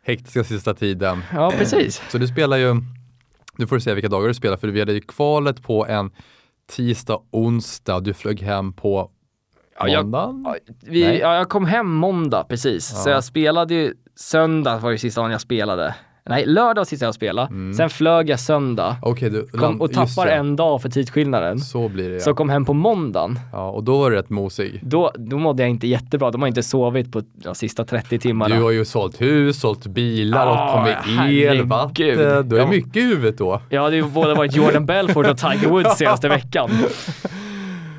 hektiska 0.05 0.43
sista 0.43 0.73
tiden. 0.73 1.23
Ja, 1.33 1.53
precis. 1.57 2.01
Så 2.09 2.17
du 2.17 2.27
spelar 2.27 2.57
ju, 2.57 2.75
nu 3.57 3.67
får 3.67 3.75
du 3.75 3.81
säga 3.81 3.93
vilka 3.93 4.09
dagar 4.09 4.27
du 4.27 4.33
spelar, 4.33 4.57
för 4.57 4.67
vi 4.67 4.79
hade 4.79 4.93
ju 4.93 5.01
kvalet 5.01 5.63
på 5.63 5.85
en 5.87 6.11
tisdag, 6.71 7.19
onsdag, 7.31 7.99
du 7.99 8.13
flög 8.13 8.41
hem 8.41 8.73
på 8.73 9.09
Ja? 9.79 9.87
Jag, 9.87 10.55
vi, 10.81 11.19
ja, 11.19 11.35
jag 11.35 11.49
kom 11.49 11.65
hem 11.65 11.93
måndag 11.93 12.43
precis, 12.43 12.91
ja. 12.93 12.99
så 12.99 13.09
jag 13.09 13.23
spelade 13.23 13.73
ju, 13.73 13.93
söndag 14.15 14.77
var 14.77 14.91
ju 14.91 14.97
sista 14.97 15.21
dagen 15.21 15.31
jag 15.31 15.41
spelade. 15.41 15.95
Nej, 16.29 16.45
lördag 16.45 16.75
var 16.79 16.85
sista 16.85 17.05
jag 17.05 17.15
spelade. 17.15 17.47
Mm. 17.47 17.73
Sen 17.73 17.89
flög 17.89 18.29
jag 18.29 18.39
söndag 18.39 18.97
okay, 19.01 19.29
du, 19.29 19.47
kom, 19.47 19.81
och 19.81 19.93
tappar 19.93 20.27
en 20.27 20.55
dag 20.55 20.81
för 20.81 20.89
tidsskillnaden. 20.89 21.59
Så 21.59 21.89
blir 21.89 22.09
det 22.09 22.15
ja. 22.15 22.21
Så 22.21 22.33
kom 22.33 22.49
hem 22.49 22.65
på 22.65 22.73
måndagen. 22.73 23.39
Ja, 23.51 23.69
och 23.69 23.83
då 23.83 23.97
var 23.97 24.09
du 24.11 24.15
rätt 24.15 24.29
mosig. 24.29 24.79
Då, 24.83 25.11
då 25.15 25.37
mådde 25.37 25.63
jag 25.63 25.69
inte 25.69 25.87
jättebra. 25.87 26.31
De 26.31 26.41
har 26.41 26.47
inte 26.47 26.63
sovit 26.63 27.11
på 27.11 27.21
de 27.33 27.55
sista 27.55 27.85
30 27.85 28.19
timmarna. 28.19 28.55
Du 28.55 28.61
har 28.61 28.71
ju 28.71 28.85
sålt 28.85 29.21
hus, 29.21 29.59
sålt 29.59 29.87
bilar, 29.87 30.75
och 30.75 30.83
med 30.83 31.31
el, 31.31 31.63
vatten. 31.63 32.49
Du 32.49 32.55
har 32.55 32.63
ja. 32.63 32.67
mycket 32.67 32.97
i 32.97 33.01
huvudet 33.01 33.37
då. 33.37 33.61
Ja, 33.69 33.89
det 33.89 33.99
har 33.99 34.09
både 34.09 34.33
varit 34.33 34.55
Jordan 34.55 34.85
Belfort 34.93 35.27
och 35.27 35.37
Tiger 35.37 35.69
Woods 35.69 35.97
senaste 35.97 36.29
veckan. 36.29 36.69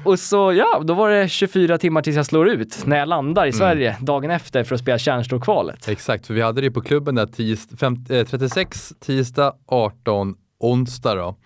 Och 0.04 0.18
så 0.18 0.52
ja, 0.52 0.82
då 0.84 0.94
var 0.94 1.10
det 1.10 1.28
24 1.28 1.78
timmar 1.78 2.02
tills 2.02 2.16
jag 2.16 2.26
slår 2.26 2.48
ut 2.48 2.86
när 2.86 2.96
jag 2.96 3.08
landar 3.08 3.46
i 3.46 3.48
mm. 3.48 3.58
Sverige 3.58 3.96
dagen 4.00 4.30
efter 4.30 4.64
för 4.64 4.74
att 4.74 4.80
spela 4.80 4.98
Kärnstråkvalet. 4.98 5.88
Exakt, 5.88 6.26
för 6.26 6.34
vi 6.34 6.40
hade 6.40 6.60
det 6.60 6.70
på 6.70 6.80
klubben 6.80 7.14
där 7.14 7.26
tis, 7.26 7.68
fem, 7.78 7.96
eh, 8.10 8.26
36 8.26 8.92
tisdag, 9.00 9.54
18 9.66 10.36
onsdag 10.58 11.14
då. 11.14 11.36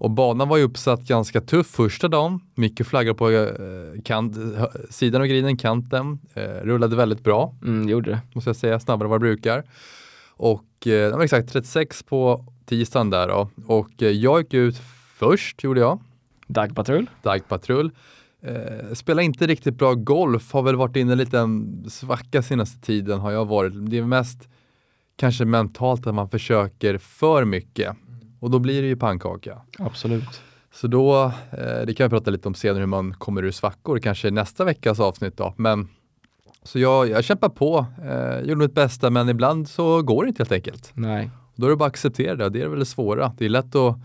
Och 0.00 0.10
banan 0.10 0.48
var 0.48 0.56
ju 0.56 0.64
uppsatt 0.64 1.00
ganska 1.00 1.40
tuff 1.40 1.66
första 1.66 2.08
dagen. 2.08 2.40
Mycket 2.54 2.86
flaggor 2.86 3.14
på 3.14 3.30
eh, 3.30 4.02
kant, 4.04 4.36
sidan 4.90 5.20
av 5.20 5.26
grinen, 5.26 5.56
kanten. 5.56 6.18
Eh, 6.34 6.42
rullade 6.42 6.96
väldigt 6.96 7.24
bra. 7.24 7.54
Mm, 7.62 7.88
gjorde 7.88 8.10
det. 8.10 8.20
Måste 8.32 8.50
jag 8.50 8.56
säga, 8.56 8.80
snabbare 8.80 9.06
än 9.06 9.10
vad 9.10 9.20
det 9.20 9.24
brukar. 9.24 9.64
Och 10.30 10.86
eh, 10.86 11.20
exakt 11.20 11.52
36 11.52 12.02
på 12.02 12.44
tisdagen 12.66 13.10
där 13.10 13.28
då. 13.28 13.50
Och 13.66 14.02
eh, 14.02 14.10
jag 14.10 14.40
gick 14.40 14.54
ut 14.54 14.76
först, 15.18 15.64
gjorde 15.64 15.80
jag. 15.80 15.98
Dagpatrull. 16.52 17.10
Dagpatrull. 17.22 17.90
Eh, 18.42 18.94
spelar 18.94 19.22
inte 19.22 19.46
riktigt 19.46 19.74
bra 19.74 19.94
golf, 19.94 20.52
har 20.52 20.62
väl 20.62 20.76
varit 20.76 20.96
inne 20.96 21.10
i 21.10 21.12
en 21.12 21.18
liten 21.18 21.84
svacka 21.90 22.42
senaste 22.42 22.80
tiden 22.80 23.20
har 23.20 23.30
jag 23.30 23.44
varit. 23.44 23.90
Det 23.90 23.98
är 23.98 24.04
mest 24.04 24.48
kanske 25.16 25.44
mentalt 25.44 26.06
att 26.06 26.14
man 26.14 26.28
försöker 26.28 26.98
för 26.98 27.44
mycket 27.44 27.96
och 28.40 28.50
då 28.50 28.58
blir 28.58 28.82
det 28.82 28.88
ju 28.88 28.96
pannkaka. 28.96 29.60
Absolut. 29.78 30.42
Så 30.72 30.86
då, 30.86 31.24
eh, 31.50 31.86
det 31.86 31.94
kan 31.94 32.06
vi 32.06 32.10
prata 32.10 32.30
lite 32.30 32.48
om 32.48 32.54
senare 32.54 32.78
hur 32.80 32.86
man 32.86 33.14
kommer 33.14 33.44
ur 33.44 33.50
svackor, 33.50 33.98
kanske 33.98 34.30
nästa 34.30 34.64
veckas 34.64 35.00
avsnitt 35.00 35.36
då. 35.36 35.54
Men 35.56 35.88
så 36.62 36.78
jag, 36.78 37.08
jag 37.08 37.24
kämpar 37.24 37.48
på, 37.48 37.86
eh, 38.04 38.40
gjorde 38.40 38.56
mitt 38.56 38.74
bästa 38.74 39.10
men 39.10 39.28
ibland 39.28 39.68
så 39.68 40.02
går 40.02 40.24
det 40.24 40.28
inte 40.28 40.40
helt 40.42 40.52
enkelt. 40.52 40.90
Nej. 40.94 41.30
Då 41.56 41.66
är 41.66 41.70
det 41.70 41.76
bara 41.76 41.86
att 41.86 41.92
acceptera 41.92 42.36
det, 42.36 42.48
det 42.48 42.62
är 42.62 42.68
väl 42.68 42.78
det 42.78 42.86
svåra. 42.86 43.34
Det 43.38 43.44
är 43.44 43.48
lätt 43.48 43.74
att 43.74 43.96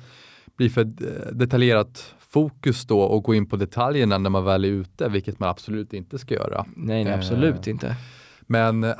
bli 0.58 0.70
för 0.70 0.82
eh, 0.82 1.32
detaljerat 1.32 2.15
fokus 2.36 2.86
då 2.86 3.02
och 3.02 3.24
gå 3.24 3.36
in 3.36 3.46
på 3.46 3.56
detaljerna 3.56 4.18
när 4.18 4.30
man 4.30 4.46
väl 4.46 4.66
är 4.66 4.70
ute, 4.70 5.10
vilket 5.10 5.40
man 5.40 5.50
absolut 5.50 5.94
inte 5.94 6.18
ska 6.18 6.34
göra. 6.34 6.66
Nej, 6.76 7.04
nej 7.04 7.14
absolut 7.14 7.68
eh, 7.68 7.72
inte. 7.72 7.96
Men 8.42 8.84
äh, 8.84 8.94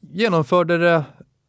genomförde 0.00 0.78
det 0.78 1.04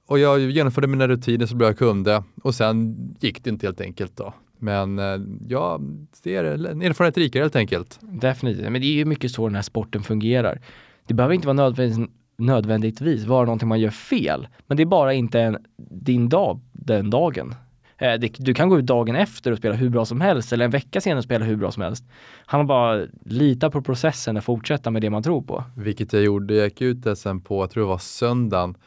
och 0.08 0.20
jag 0.20 0.40
genomförde 0.40 0.88
mina 0.88 1.08
rutiner 1.08 1.46
så 1.46 1.56
bra 1.56 1.68
jag 1.68 1.78
kunde 1.78 2.24
och 2.44 2.56
sen 2.56 2.96
gick 3.20 3.44
det 3.44 3.50
inte 3.50 3.68
helt 3.68 3.82
enkelt 3.82 4.18
då. 4.18 4.34
Men 4.60 5.00
äh, 5.00 5.22
ja, 5.48 5.80
det 6.24 6.36
är 6.36 6.44
en 6.44 6.82
erfarenhet 6.82 7.18
rikare 7.18 7.42
helt 7.42 7.56
enkelt. 7.56 8.00
Definitivt, 8.02 8.72
men 8.72 8.82
det 8.82 8.88
är 8.88 8.94
ju 8.94 9.06
mycket 9.06 9.32
så 9.32 9.48
den 9.48 9.56
här 9.56 9.62
sporten 9.62 10.04
fungerar. 10.04 10.62
Det 11.08 11.14
behöver 11.14 11.36
inte 11.36 11.48
vara 11.48 11.58
nödvändigt, 11.58 12.12
nödvändigtvis 12.38 13.26
vara 13.26 13.46
någonting 13.46 13.68
man 13.68 13.80
gör 13.80 13.90
fel, 13.90 14.48
men 14.68 14.78
det 14.78 14.84
är 14.84 14.88
bara 14.88 15.14
inte 15.14 15.40
en, 15.40 15.58
din 15.92 16.30
dag 16.30 16.60
den 16.72 17.10
dagen. 17.10 17.56
Eh, 17.98 18.14
du 18.38 18.54
kan 18.54 18.70
gå 18.70 18.80
ut 18.80 18.86
dagen 18.86 19.16
efter 19.16 19.52
och 19.52 19.58
spela 19.58 19.76
hur 19.76 19.90
bra 19.90 20.06
som 20.06 20.22
helst 20.22 20.54
eller 20.54 20.66
en 20.66 20.72
vecka 20.72 21.02
senare 21.02 21.18
och 21.18 21.24
spela 21.24 21.46
hur 21.46 21.56
bra 21.56 21.72
som 21.72 21.84
helst. 21.84 22.04
Han 22.46 22.60
har 22.60 22.66
bara 22.66 23.08
lita 23.26 23.70
på 23.70 23.82
processen 23.82 24.38
och 24.38 24.44
fortsätta 24.44 24.92
med 24.92 25.02
det 25.02 25.10
man 25.10 25.24
tror 25.24 25.42
på. 25.42 25.64
Vilket 25.78 26.14
jag 26.14 26.24
gjorde. 26.24 26.54
Jag 26.54 26.64
gick 26.66 26.82
ut 26.82 27.04
det 27.04 27.16
sen 27.16 27.42
på, 27.42 27.64
jag 27.64 27.70
tror 27.70 27.84
det 27.84 27.90
var 27.90 27.98
söndagen. 27.98 28.78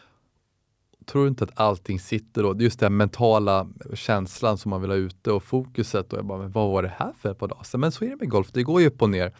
Tror 1.07 1.23
du 1.23 1.29
inte 1.29 1.45
att 1.45 1.61
allting 1.61 2.01
sitter 2.01 2.43
då? 2.43 2.57
Just 2.59 2.81
den 2.81 2.97
mentala 2.97 3.69
känslan 3.95 4.59
som 4.59 4.71
man 4.71 4.81
vill 4.81 4.91
ha 4.91 4.97
ute 4.97 5.31
och 5.31 5.43
fokuset. 5.43 6.13
Och 6.13 6.19
jag 6.19 6.27
bara, 6.27 6.39
men 6.39 6.51
vad 6.51 6.71
var 6.71 6.83
det 6.83 6.93
här 6.97 7.13
för 7.21 7.31
ett 7.31 7.39
par 7.39 7.49
dagar 7.49 7.63
sedan? 7.63 7.81
Men 7.81 7.93
så 7.93 8.05
är 8.05 8.09
det 8.09 8.17
med 8.17 8.29
golf, 8.29 8.49
det 8.53 8.63
går 8.63 8.81
ju 8.81 8.87
upp 8.87 9.03
och 9.03 9.11
ner. 9.11 9.33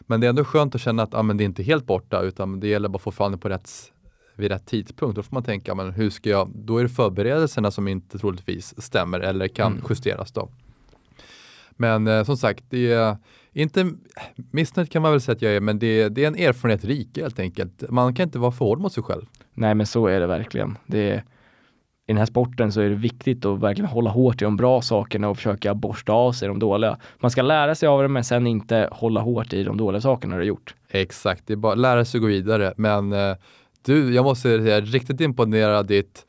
Men 0.00 0.20
det 0.20 0.26
är 0.26 0.28
ändå 0.28 0.44
skönt 0.44 0.74
att 0.74 0.80
känna 0.80 1.02
att 1.02 1.14
ah, 1.14 1.22
men 1.22 1.36
det 1.36 1.44
är 1.44 1.46
inte 1.46 1.62
helt 1.62 1.86
borta 1.86 2.20
utan 2.20 2.60
det 2.60 2.68
gäller 2.68 2.88
bara 2.88 2.96
att 2.96 3.02
få 3.02 3.10
fram 3.10 3.32
det 3.32 3.38
på 3.38 3.48
rätt 3.48 3.91
vid 4.36 4.50
rätt 4.50 4.66
tidpunkt. 4.66 5.16
Då 5.16 5.22
får 5.22 5.34
man 5.34 5.42
tänka, 5.42 5.74
men 5.74 5.92
hur 5.92 6.10
ska 6.10 6.30
jag, 6.30 6.50
då 6.54 6.78
är 6.78 6.82
det 6.82 6.88
förberedelserna 6.88 7.70
som 7.70 7.88
inte 7.88 8.18
troligtvis 8.18 8.82
stämmer 8.82 9.20
eller 9.20 9.48
kan 9.48 9.72
mm. 9.72 9.84
justeras 9.90 10.32
då. 10.32 10.48
Men 11.70 12.06
eh, 12.06 12.24
som 12.24 12.36
sagt, 12.36 12.64
det 12.68 12.92
är 12.92 13.16
inte 13.52 13.90
missnöjd 14.50 14.90
kan 14.90 15.02
man 15.02 15.10
väl 15.10 15.20
säga 15.20 15.36
att 15.36 15.42
jag 15.42 15.52
är, 15.52 15.60
men 15.60 15.78
det, 15.78 16.08
det 16.08 16.24
är 16.24 16.28
en 16.28 16.36
erfarenhet 16.36 16.84
rik 16.84 17.18
helt 17.18 17.38
enkelt. 17.38 17.84
Man 17.90 18.14
kan 18.14 18.24
inte 18.24 18.38
vara 18.38 18.52
för 18.52 18.64
hård 18.64 18.80
mot 18.80 18.92
sig 18.92 19.02
själv. 19.02 19.22
Nej, 19.54 19.74
men 19.74 19.86
så 19.86 20.06
är 20.06 20.20
det 20.20 20.26
verkligen. 20.26 20.78
Det 20.86 21.10
är, 21.10 21.16
I 21.16 21.22
den 22.06 22.16
här 22.16 22.26
sporten 22.26 22.72
så 22.72 22.80
är 22.80 22.88
det 22.88 22.94
viktigt 22.94 23.44
att 23.44 23.60
verkligen 23.60 23.90
hålla 23.90 24.10
hårt 24.10 24.42
i 24.42 24.44
de 24.44 24.56
bra 24.56 24.82
sakerna 24.82 25.28
och 25.28 25.36
försöka 25.36 25.74
borsta 25.74 26.12
av 26.12 26.32
sig 26.32 26.48
de 26.48 26.58
dåliga. 26.58 26.98
Man 27.18 27.30
ska 27.30 27.42
lära 27.42 27.74
sig 27.74 27.86
av 27.86 28.02
det, 28.02 28.08
men 28.08 28.24
sen 28.24 28.46
inte 28.46 28.88
hålla 28.92 29.20
hårt 29.20 29.52
i 29.52 29.64
de 29.64 29.76
dåliga 29.76 30.00
sakerna 30.00 30.34
du 30.34 30.40
har 30.40 30.46
gjort. 30.46 30.74
Exakt, 30.88 31.46
det 31.46 31.52
är 31.52 31.56
bara 31.56 31.72
att 31.72 31.78
lära 31.78 32.04
sig 32.04 32.18
att 32.18 32.22
gå 32.22 32.28
vidare, 32.28 32.74
men 32.76 33.12
eh, 33.12 33.36
du, 33.84 34.14
jag 34.14 34.24
måste 34.24 34.42
säga, 34.42 34.80
riktigt 34.80 35.20
imponera 35.20 35.82
ditt 35.82 36.26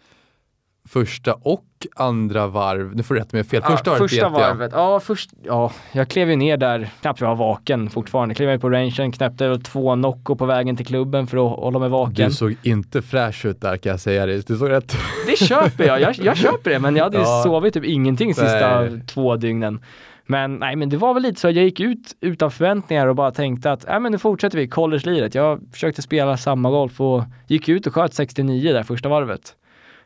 första 0.88 1.33
och 1.33 1.63
andra 1.95 2.48
varv, 2.48 2.95
nu 2.95 3.03
får 3.03 3.15
du 3.15 3.19
rätta 3.22 3.29
mig 3.31 3.39
jag 3.39 3.45
fel, 3.48 3.62
Ja, 3.63 3.69
första 3.72 3.91
varvet 3.91 4.12
första 4.12 4.29
vet 4.29 4.39
jag. 4.39 4.48
varvet. 4.50 4.72
Ja, 4.75 5.00
först, 5.00 5.29
ja, 5.43 5.72
jag 5.91 6.07
klev 6.10 6.29
ju 6.29 6.36
ner 6.36 6.57
där, 6.57 6.89
knappt 7.01 7.22
jag 7.22 7.27
var 7.27 7.36
vaken 7.36 7.89
fortfarande. 7.89 8.36
Klev 8.36 8.50
ner 8.50 8.57
på 8.57 8.69
rangen, 8.69 9.12
knäppte 9.12 9.48
väl 9.48 9.62
två 9.63 9.95
Nocco 9.95 10.36
på 10.36 10.45
vägen 10.45 10.77
till 10.77 10.86
klubben 10.86 11.27
för 11.27 11.38
att 11.53 11.60
hålla 11.60 11.79
mig 11.79 11.89
vaken. 11.89 12.29
Du 12.29 12.36
såg 12.36 12.55
inte 12.63 13.01
fräsch 13.01 13.45
ut 13.45 13.62
där 13.62 13.77
kan 13.77 13.89
jag 13.89 14.00
säga 14.00 14.25
dig. 14.25 14.43
Du 14.48 14.57
såg 14.57 14.69
rätt... 14.69 14.98
Det 15.27 15.38
köper 15.45 15.83
jag. 15.83 16.01
jag, 16.01 16.15
jag 16.19 16.38
köper 16.38 16.69
det, 16.72 16.79
men 16.79 16.95
jag 16.95 17.03
hade 17.03 17.17
ju 17.17 17.24
Ja. 17.27 17.43
sovit 17.43 17.74
typ 17.74 17.86
ingenting 17.86 18.33
sista 18.36 18.79
Nej. 18.81 19.01
två 19.07 19.36
dygnen. 19.36 19.79
Men 20.25 20.56
nej, 20.56 20.75
men 20.75 20.89
det 20.89 20.98
var 20.98 21.13
väl 21.13 21.24
lite 21.24 21.39
så, 21.39 21.48
jag 21.48 21.56
gick 21.56 21.80
ut 21.80 22.18
utan 22.22 22.51
förväntningar 22.51 23.08
och 23.08 23.15
bara 23.15 23.32
tänkte 23.32 23.72
att, 23.72 23.86
nej 23.88 24.00
men 24.00 24.12
nu 24.12 24.18
fortsätter 24.18 24.58
vi 24.58 24.68
college-liret. 24.68 25.36
Jag 25.36 25.62
försökte 25.72 26.01
spela 26.01 26.38
samma 26.38 26.70
golf 26.70 27.01
och 27.01 27.24
gick 27.48 27.70
ut 27.70 27.88
och 27.88 27.94
sköt 27.94 28.13
69 28.13 28.74
där 28.74 28.84
första 28.84 29.10
varvet. 29.10 29.56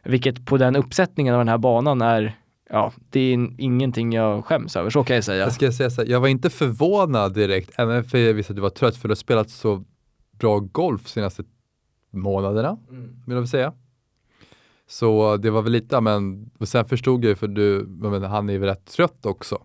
Vilket 0.03 0.45
på 0.45 0.57
den 0.57 0.75
uppsättningen 0.75 1.33
av 1.33 1.39
den 1.39 1.47
här 1.47 1.57
banan 1.57 2.01
är, 2.01 2.35
ja, 2.69 2.93
det 3.09 3.19
är 3.19 3.61
ingenting 3.61 4.13
jag 4.13 4.45
skäms 4.45 4.75
över, 4.75 4.89
så 4.89 5.03
kan 5.03 5.15
jag 5.15 5.25
säga. 5.25 5.43
Jag 5.43 5.53
ska 5.53 5.71
säga 5.71 5.89
så 5.89 6.01
här, 6.01 6.09
jag 6.09 6.19
var 6.19 6.27
inte 6.27 6.49
förvånad 6.49 7.33
direkt, 7.33 7.71
även 7.75 8.03
för 8.03 8.17
jag 8.17 8.33
visste 8.33 8.53
att 8.53 8.57
du 8.57 8.61
var 8.61 8.69
trött, 8.69 8.95
för 8.95 9.07
du 9.07 9.11
har 9.11 9.15
spelat 9.15 9.49
så 9.49 9.83
bra 10.31 10.59
golf 10.59 11.03
de 11.03 11.09
senaste 11.09 11.43
månaderna, 12.11 12.77
vill 13.25 13.35
jag 13.35 13.35
väl 13.35 13.47
säga. 13.47 13.73
Så 14.89 15.37
det 15.37 15.49
var 15.49 15.61
väl 15.61 15.71
lite, 15.71 16.01
men 16.01 16.49
och 16.59 16.67
sen 16.67 16.85
förstod 16.85 17.23
jag 17.23 17.29
ju, 17.29 17.35
för 17.35 17.47
du, 17.47 17.85
menar, 17.87 18.27
han 18.27 18.49
är 18.49 18.53
ju 18.53 18.59
rätt 18.59 18.85
trött 18.85 19.25
också. 19.25 19.61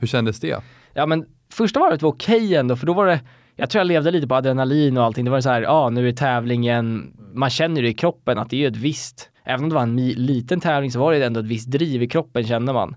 Hur 0.00 0.06
kändes 0.06 0.40
det? 0.40 0.62
Ja 0.92 1.06
men 1.06 1.26
första 1.52 1.80
varvet 1.80 2.02
var 2.02 2.10
okej 2.10 2.54
ändå 2.54 2.76
för 2.76 2.86
då 2.86 2.92
var 2.92 3.06
det, 3.06 3.20
jag 3.56 3.70
tror 3.70 3.80
jag 3.80 3.86
levde 3.86 4.10
lite 4.10 4.26
på 4.26 4.34
adrenalin 4.34 4.96
och 4.96 5.04
allting. 5.04 5.24
Det 5.24 5.30
var 5.30 5.40
så 5.40 5.50
här, 5.50 5.62
ja 5.62 5.90
nu 5.90 6.08
är 6.08 6.12
tävlingen, 6.12 7.12
man 7.34 7.50
känner 7.50 7.82
det 7.82 7.88
i 7.88 7.94
kroppen 7.94 8.38
att 8.38 8.50
det 8.50 8.64
är 8.64 8.68
ett 8.68 8.76
visst, 8.76 9.30
även 9.44 9.62
om 9.62 9.68
det 9.68 9.74
var 9.74 9.82
en 9.82 9.96
liten 10.08 10.60
tävling 10.60 10.90
så 10.90 10.98
var 10.98 11.12
det 11.12 11.24
ändå 11.24 11.40
ett 11.40 11.46
visst 11.46 11.70
driv 11.70 12.02
i 12.02 12.08
kroppen 12.08 12.44
kände 12.44 12.72
man. 12.72 12.94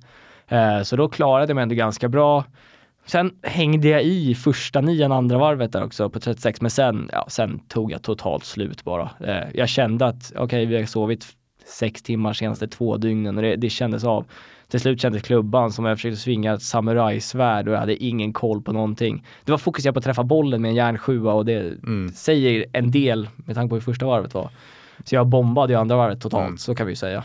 Eh, 0.48 0.82
så 0.82 0.96
då 0.96 1.10
klarade 1.10 1.50
jag 1.50 1.56
mig 1.56 1.62
ändå 1.62 1.76
ganska 1.76 2.10
bra. 2.10 2.44
Sen 3.06 3.32
hängde 3.44 3.88
jag 3.88 4.04
i 4.04 4.36
första 4.36 4.82
nian 4.82 5.12
andra 5.12 5.38
varvet 5.38 5.72
där 5.72 5.84
också 5.84 6.10
på 6.10 6.20
36 6.20 6.62
men 6.62 6.72
sen, 6.72 7.10
ja, 7.14 7.26
sen 7.30 7.60
tog 7.60 7.92
jag 7.92 8.02
totalt 8.02 8.46
slut 8.46 8.84
bara. 8.84 9.10
Eh, 9.20 9.44
jag 9.54 9.70
kände 9.70 10.06
att 10.06 10.34
okej 10.36 10.66
vi 10.66 10.78
har 10.78 10.86
sovit 10.86 11.26
sex 11.68 12.02
timmar 12.02 12.34
senaste 12.34 12.68
två 12.68 12.98
dygnen 12.98 13.36
och 13.38 13.42
det, 13.44 13.56
det 13.56 13.70
kändes 13.70 14.04
av. 14.04 14.26
Till 14.68 14.80
slut 14.80 15.02
kändes 15.02 15.22
klubban 15.22 15.72
som 15.72 15.86
jag 15.86 15.98
försökte 15.98 16.18
svinga 16.20 16.54
ett 16.54 16.62
samurajsvärd 16.62 17.68
och 17.68 17.74
jag 17.74 17.80
hade 17.80 18.04
ingen 18.04 18.34
koll 18.34 18.62
på 18.62 18.72
någonting. 18.74 19.26
Det 19.46 19.52
var 19.52 19.58
fokuserat 19.58 19.94
på 19.96 19.98
att 20.00 20.04
träffa 20.06 20.24
bollen 20.24 20.62
med 20.62 20.70
en 20.70 20.76
järnsjua 20.76 21.34
och 21.34 21.46
det 21.46 21.60
Mm. 21.60 22.12
säger 22.16 22.66
en 22.74 22.92
del 22.92 23.30
med 23.36 23.56
tanke 23.56 23.70
på 23.70 23.76
hur 23.76 23.82
första 23.82 24.06
varvet 24.06 24.34
var. 24.34 24.50
Så 25.06 25.16
jag 25.16 25.28
bombade 25.28 25.74
ju 25.74 25.80
andra 25.80 25.96
varvet 25.96 26.22
totalt, 26.22 26.46
Mm. 26.48 26.58
så 26.58 26.76
kan 26.76 26.86
vi 26.88 26.92
ju 26.92 26.96
säga. 26.96 27.24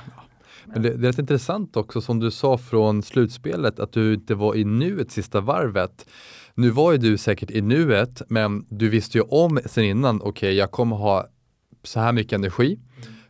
Men 0.66 0.82
det, 0.82 0.88
det 0.96 1.06
är 1.08 1.12
rätt 1.12 1.18
intressant 1.18 1.76
också 1.76 2.00
som 2.00 2.20
du 2.20 2.30
sa 2.30 2.58
från 2.58 3.02
slutspelet 3.02 3.80
att 3.80 3.92
du 3.92 4.14
inte 4.14 4.34
var 4.34 4.54
i 4.56 4.64
nuet 4.64 5.10
sista 5.10 5.40
varvet. 5.40 6.06
Nu 6.54 6.70
var 6.70 6.92
ju 6.92 6.98
du 6.98 7.18
säkert 7.18 7.50
i 7.50 7.60
nuet, 7.60 8.22
men 8.28 8.66
du 8.68 8.88
visste 8.88 9.18
ju 9.18 9.22
om 9.22 9.60
sen 9.66 9.84
innan, 9.84 10.20
okej 10.22 10.54
jag 10.54 10.70
kommer 10.70 10.96
ha 10.96 11.26
så 11.82 12.00
här 12.00 12.12
mycket 12.12 12.32
energi. 12.32 12.78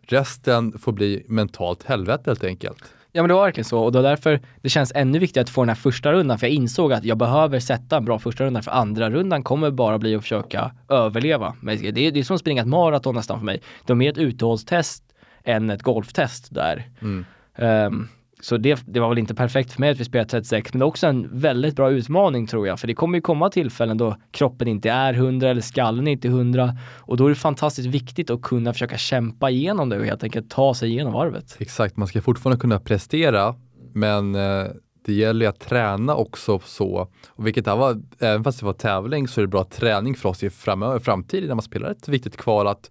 Resten 0.06 0.78
får 0.78 0.92
bli 0.92 1.24
mentalt 1.28 1.82
helvete 1.82 2.22
helt 2.26 2.44
enkelt. 2.44 2.94
Ja 3.14 3.22
men 3.22 3.28
det 3.28 3.34
var 3.34 3.44
verkligen 3.44 3.64
så 3.64 3.78
och 3.78 3.94
var 3.94 4.02
därför 4.02 4.40
det 4.60 4.68
känns 4.68 4.92
ännu 4.94 5.18
viktigare 5.18 5.42
att 5.42 5.50
få 5.50 5.62
den 5.62 5.68
här 5.68 5.76
första 5.76 6.12
rundan 6.12 6.38
för 6.38 6.46
jag 6.46 6.54
insåg 6.54 6.92
att 6.92 7.04
jag 7.04 7.18
behöver 7.18 7.60
sätta 7.60 7.96
en 7.96 8.04
bra 8.04 8.18
första 8.18 8.44
runda 8.44 8.62
för 8.62 8.70
andra 8.70 9.10
rundan 9.10 9.42
kommer 9.42 9.70
bara 9.70 9.98
bli 9.98 10.14
att 10.14 10.22
försöka 10.22 10.72
överleva. 10.88 11.56
Men 11.60 11.78
det 11.78 12.06
är, 12.06 12.10
det 12.12 12.20
är 12.20 12.22
som 12.22 12.34
att 12.34 12.40
springa 12.40 12.62
ett 12.62 12.68
maraton 12.68 13.14
nästan 13.14 13.38
för 13.38 13.44
mig. 13.44 13.62
Det 13.86 13.92
är 13.92 13.94
mer 13.94 14.10
ett 14.10 14.18
uthållstest 14.18 15.04
än 15.44 15.70
ett 15.70 15.82
golftest 15.82 16.54
där. 16.54 16.90
Mm. 17.00 17.24
Ehm, 17.56 18.08
så 18.42 18.56
det, 18.56 18.82
det 18.86 19.00
var 19.00 19.08
väl 19.08 19.18
inte 19.18 19.34
perfekt 19.34 19.72
för 19.72 19.80
mig 19.80 19.90
att 19.90 20.00
vi 20.00 20.04
spelade 20.04 20.30
36 20.30 20.74
men 20.74 20.82
också 20.82 21.06
en 21.06 21.38
väldigt 21.38 21.76
bra 21.76 21.90
utmaning 21.90 22.46
tror 22.46 22.66
jag 22.66 22.80
för 22.80 22.86
det 22.86 22.94
kommer 22.94 23.18
ju 23.18 23.22
komma 23.22 23.50
tillfällen 23.50 23.98
då 23.98 24.16
kroppen 24.30 24.68
inte 24.68 24.90
är 24.90 25.14
100 25.14 25.50
eller 25.50 25.60
skallen 25.60 26.08
inte 26.08 26.28
är 26.28 26.30
100 26.30 26.76
och 26.98 27.16
då 27.16 27.24
är 27.24 27.28
det 27.28 27.34
fantastiskt 27.34 27.88
viktigt 27.88 28.30
att 28.30 28.42
kunna 28.42 28.72
försöka 28.72 28.96
kämpa 28.98 29.50
igenom 29.50 29.88
det 29.88 29.98
och 29.98 30.04
helt 30.04 30.24
enkelt 30.24 30.50
ta 30.50 30.74
sig 30.74 30.90
igenom 30.90 31.12
varvet. 31.12 31.56
Exakt, 31.58 31.96
man 31.96 32.08
ska 32.08 32.22
fortfarande 32.22 32.60
kunna 32.60 32.80
prestera, 32.80 33.54
men 33.92 34.34
eh, 34.34 34.64
det 35.04 35.12
gäller 35.12 35.44
ju 35.46 35.50
att 35.50 35.60
träna 35.60 36.14
också 36.14 36.58
så. 36.64 37.08
Och 37.28 37.46
vilket 37.46 37.64
det 37.64 37.74
var, 37.74 38.02
även 38.20 38.44
fast 38.44 38.60
det 38.60 38.66
var 38.66 38.72
tävling 38.72 39.28
så 39.28 39.40
är 39.40 39.42
det 39.42 39.48
bra 39.48 39.64
träning 39.64 40.14
för 40.14 40.28
oss 40.28 40.42
i 40.42 40.50
framöver, 40.50 40.98
framtiden 40.98 41.48
när 41.48 41.54
man 41.54 41.62
spelar 41.62 41.90
ett 41.90 42.08
viktigt 42.08 42.36
kval 42.36 42.66
att 42.66 42.90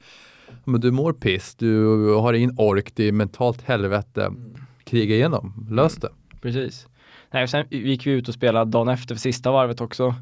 men 0.65 0.81
du 0.81 0.91
mår 0.91 1.13
piss, 1.13 1.55
du 1.55 1.85
har 2.13 2.33
ingen 2.33 2.55
ork, 2.57 2.91
det 2.95 3.03
är 3.03 3.11
mentalt 3.11 3.61
helvete. 3.61 4.31
Kriga 4.91 5.15
igenom, 5.15 5.67
lös 5.69 5.95
det. 5.95 6.09
Precis. 6.41 6.87
Nej, 7.31 7.47
sen 7.47 7.65
gick 7.69 8.07
vi 8.07 8.11
ut 8.11 8.27
och 8.27 8.33
spelade 8.33 8.71
dagen 8.71 8.87
efter 8.87 9.15
för 9.15 9.19
sista 9.19 9.51
varvet 9.51 9.81
också. 9.81 10.15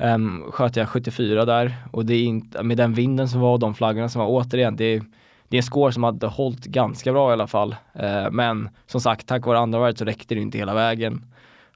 Um, 0.00 0.44
sköt 0.52 0.76
jag 0.76 0.88
74 0.88 1.44
där 1.44 1.76
och 1.92 2.06
det 2.06 2.14
är 2.14 2.22
inte, 2.22 2.62
med 2.62 2.76
den 2.76 2.94
vinden 2.94 3.28
som 3.28 3.40
var 3.40 3.52
och 3.52 3.58
de 3.58 3.74
flaggorna 3.74 4.08
som 4.08 4.20
var 4.20 4.28
återigen, 4.28 4.76
det 4.76 4.84
är, 4.84 5.02
det 5.48 5.56
är 5.56 5.58
en 5.58 5.62
score 5.62 5.92
som 5.92 6.04
hade 6.04 6.26
hållit 6.26 6.64
ganska 6.64 7.12
bra 7.12 7.30
i 7.30 7.32
alla 7.32 7.46
fall. 7.46 7.76
Eh, 7.94 8.30
men 8.30 8.68
som 8.86 9.00
sagt, 9.00 9.26
tack 9.26 9.46
vare 9.46 9.58
andra 9.58 9.78
varvet 9.78 9.98
så 9.98 10.04
räckte 10.04 10.34
det 10.34 10.40
inte 10.40 10.58
hela 10.58 10.74
vägen. 10.74 11.24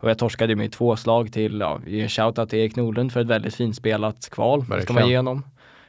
Och 0.01 0.11
jag 0.11 0.19
torskade 0.19 0.57
med 0.57 0.73
två 0.73 0.97
slag 0.97 1.33
till, 1.33 1.61
ja, 1.61 1.81
en 1.87 2.09
shoutout 2.09 2.51
till 2.51 2.59
Erik 2.59 2.77
Nordlund 2.77 3.13
för 3.13 3.21
ett 3.21 3.27
väldigt 3.27 3.55
fint 3.55 3.77
spelat 3.77 4.31
kval. 4.31 4.65
Det 4.69 4.83
ska 4.83 4.93
man 4.93 5.03
Verkligen. 5.03 5.43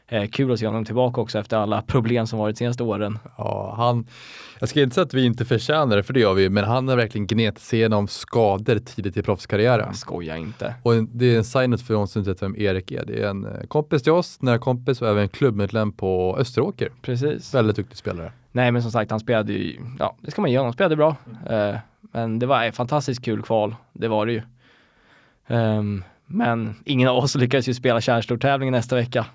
Eh, 0.08 0.28
kul 0.28 0.52
att 0.52 0.60
se 0.60 0.66
honom 0.66 0.86
tillbaka 0.86 1.22
också 1.22 1.40
efter 1.40 1.58
alla 1.58 1.82
problem 1.82 2.28
som 2.28 2.40
varit 2.40 2.56
de 2.56 2.60
senaste 2.60 2.84
åren. 2.84 3.20
Ja, 3.38 3.74
han, 3.78 4.08
jag 4.60 4.70
ska 4.70 4.82
inte 4.82 4.94
säga 4.94 5.06
att 5.06 5.14
vi 5.14 5.26
inte 5.26 5.46
förtjänar 5.46 5.96
det, 5.98 6.04
för 6.04 6.14
det 6.14 6.20
gör 6.20 6.34
vi, 6.34 6.50
men 6.50 6.64
han 6.64 6.88
har 6.88 6.96
verkligen 6.96 7.28
gnetat 7.28 7.62
sig 7.62 7.80
igenom 7.80 8.08
skador 8.08 8.80
tidigt 8.80 9.18
i 9.18 9.24
proffskarriären. 9.24 9.86
Jag 9.88 9.96
skojar 9.96 10.36
inte. 10.36 10.76
Och 10.84 10.96
en, 10.96 11.10
det 11.12 11.26
är 11.26 11.38
en 11.38 11.44
signet 11.44 11.82
för 11.82 11.94
de 11.94 12.08
som 12.08 12.20
inte 12.20 12.32
vet 12.32 12.42
vem 12.42 12.56
Erik 12.58 12.92
är. 12.92 13.06
Det 13.06 13.24
är 13.24 13.30
en 13.30 13.46
eh, 13.46 13.68
kompis 13.68 14.04
till 14.04 14.12
oss, 14.12 14.42
nära 14.42 14.58
kompis 14.58 15.02
och 15.02 15.08
även 15.08 15.30
klubbmedlem 15.30 15.92
på 15.92 16.38
Österåker. 16.40 16.90
Precis. 17.02 17.54
Väldigt 17.54 17.76
duktig 17.76 17.98
spelare. 17.98 18.32
Nej 18.52 18.72
men 18.72 18.82
som 18.82 18.92
sagt 18.92 19.12
han 19.12 19.20
spelade 19.20 19.54
ju, 19.54 19.80
ja 20.00 20.16
det 20.22 20.32
ska 20.32 20.42
man 20.42 20.52
ge 20.52 20.58
honom, 20.58 20.74
spelade 20.74 20.96
bra. 20.96 21.16
Eh, 21.50 21.76
men 22.02 22.40
det 22.40 22.46
var 22.46 22.64
ett 22.64 22.76
fantastiskt 22.76 23.26
kul 23.26 23.42
kval, 23.42 23.76
det 23.94 24.08
var 24.08 24.26
det 24.26 24.32
ju. 24.32 24.42
Ehm, 25.48 26.04
men 26.26 26.76
ingen 26.86 27.10
av 27.10 27.18
oss 27.18 27.36
lyckades 27.36 27.70
ju 27.70 27.74
spela 27.74 28.02
kärnstortävlingen 28.02 28.72
nästa 28.72 28.96
vecka. 28.96 29.26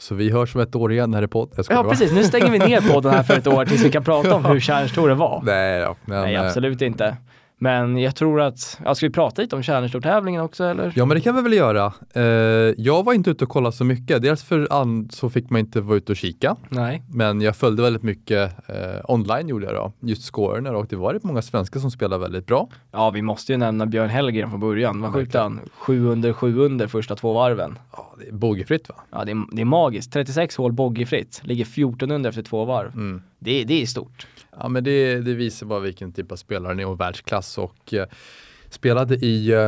Så 0.00 0.14
vi 0.14 0.30
hörs 0.30 0.54
om 0.54 0.60
ett 0.60 0.74
år 0.74 0.92
igen 0.92 1.14
här 1.14 1.22
i 1.22 1.28
podden. 1.28 1.64
Ja 1.68 1.84
precis, 1.84 2.12
nu 2.12 2.24
stänger 2.24 2.50
vi 2.50 2.58
ner 2.58 2.92
podden 2.92 3.12
här 3.12 3.22
för 3.22 3.34
ett 3.34 3.46
år 3.46 3.64
tills 3.64 3.84
vi 3.84 3.90
kan 3.90 4.04
prata 4.04 4.34
om 4.34 4.44
hur 4.52 4.60
kärnstoren 4.60 5.18
var. 5.18 5.42
Nej, 5.44 5.80
ja, 5.80 5.96
men, 6.04 6.22
Nej 6.22 6.34
eh, 6.34 6.46
absolut 6.46 6.82
inte. 6.82 7.16
Men 7.62 7.98
jag 7.98 8.16
tror 8.16 8.40
att, 8.40 8.80
ja, 8.84 8.94
ska 8.94 9.06
vi 9.06 9.12
prata 9.12 9.42
lite 9.42 9.56
om 9.56 9.62
kärnstortävlingen 9.62 10.42
också 10.42 10.64
eller? 10.64 10.92
Ja 10.96 11.04
men 11.04 11.14
det 11.14 11.20
kan 11.20 11.36
vi 11.36 11.42
väl 11.42 11.52
göra. 11.52 11.92
Eh, 12.12 12.22
jag 12.76 13.04
var 13.04 13.12
inte 13.12 13.30
ute 13.30 13.44
och 13.44 13.50
kollade 13.50 13.76
så 13.76 13.84
mycket. 13.84 14.22
Dels 14.22 14.42
för 14.42 14.68
an, 14.70 15.08
så 15.12 15.30
fick 15.30 15.50
man 15.50 15.60
inte 15.60 15.80
vara 15.80 15.96
ute 15.96 16.12
och 16.12 16.16
kika. 16.16 16.56
Nej. 16.68 17.02
Men 17.08 17.40
jag 17.40 17.56
följde 17.56 17.82
väldigt 17.82 18.02
mycket 18.02 18.68
eh, 18.68 18.74
online 19.04 19.48
gjorde 19.48 19.66
jag 19.66 19.74
då. 19.74 19.92
Just 20.00 20.34
scorerna 20.34 20.70
och 20.70 20.86
det 20.86 20.96
var 20.96 21.14
rätt 21.14 21.24
många 21.24 21.42
svenskar 21.42 21.80
som 21.80 21.90
spelade 21.90 22.22
väldigt 22.22 22.46
bra. 22.46 22.68
Ja 22.92 23.10
vi 23.10 23.22
måste 23.22 23.52
ju 23.52 23.58
nämna 23.58 23.86
Björn 23.86 24.10
Hellgren 24.10 24.50
från 24.50 24.60
början. 24.60 25.00
Vad 25.00 25.12
sjukt 25.12 25.34
han? 25.34 25.60
7 25.72 26.08
under 26.08 26.32
7 26.32 26.58
under 26.58 26.86
första 26.86 27.16
två 27.16 27.32
varven. 27.32 27.78
Ja, 27.92 28.14
det 28.18 28.28
är 28.28 28.32
bogeyfritt 28.32 28.88
va? 28.88 28.94
Ja 29.10 29.24
det 29.24 29.32
är, 29.32 29.42
det 29.52 29.60
är 29.60 29.64
magiskt. 29.64 30.12
36 30.12 30.56
hål 30.56 30.72
bogeyfritt. 30.72 31.40
Ligger 31.44 31.64
14 31.64 32.10
under 32.10 32.30
efter 32.30 32.42
två 32.42 32.64
varv. 32.64 32.94
Mm. 32.94 33.22
Det, 33.38 33.64
det 33.64 33.82
är 33.82 33.86
stort. 33.86 34.26
Ja 34.58 34.68
men 34.68 34.84
det, 34.84 35.14
det 35.20 35.34
visar 35.34 35.66
bara 35.66 35.80
vilken 35.80 36.12
typ 36.12 36.32
av 36.32 36.36
spelare 36.36 36.70
han 36.70 36.80
är 36.80 36.86
och 36.86 37.00
världsklass 37.00 37.58
och 37.58 37.94
eh, 37.94 38.06
spelade 38.70 39.14
i 39.14 39.52
eh, 39.52 39.60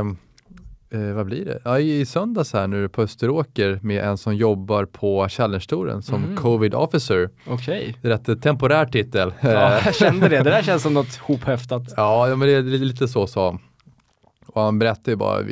eh, 0.90 1.12
vad 1.14 1.26
blir 1.26 1.44
det? 1.44 1.58
Ja, 1.64 1.78
i, 1.78 2.00
i 2.00 2.06
söndags 2.06 2.52
här 2.52 2.66
nu 2.66 2.88
på 2.88 3.02
Österåker 3.02 3.78
med 3.82 4.04
en 4.04 4.18
som 4.18 4.36
jobbar 4.36 4.84
på 4.84 5.28
Challenge-touren 5.28 6.02
som 6.02 6.20
Mhm. 6.22 6.36
covid 6.36 6.74
officer. 6.74 7.30
Okej. 7.46 7.96
Är 8.02 8.08
rätt 8.08 8.28
eh, 8.28 8.34
temporär 8.34 8.86
titel. 8.86 9.32
Ja, 9.40 9.80
jag 9.84 9.94
kände 9.94 10.28
det. 10.28 10.36
Det 10.42 10.50
där 10.50 10.62
känns 10.62 10.82
som 10.82 10.94
något 10.94 11.16
hophäftat. 11.16 11.82
Ja, 11.96 12.28
ja, 12.28 12.36
men 12.36 12.48
det 12.48 12.54
är 12.54 12.62
lite, 12.62 13.08
så 13.08 13.26
sa. 13.26 13.58
Och 14.54 14.62
han 14.62 14.78
berättade 14.78 15.10
ju 15.10 15.16
bara, 15.16 15.44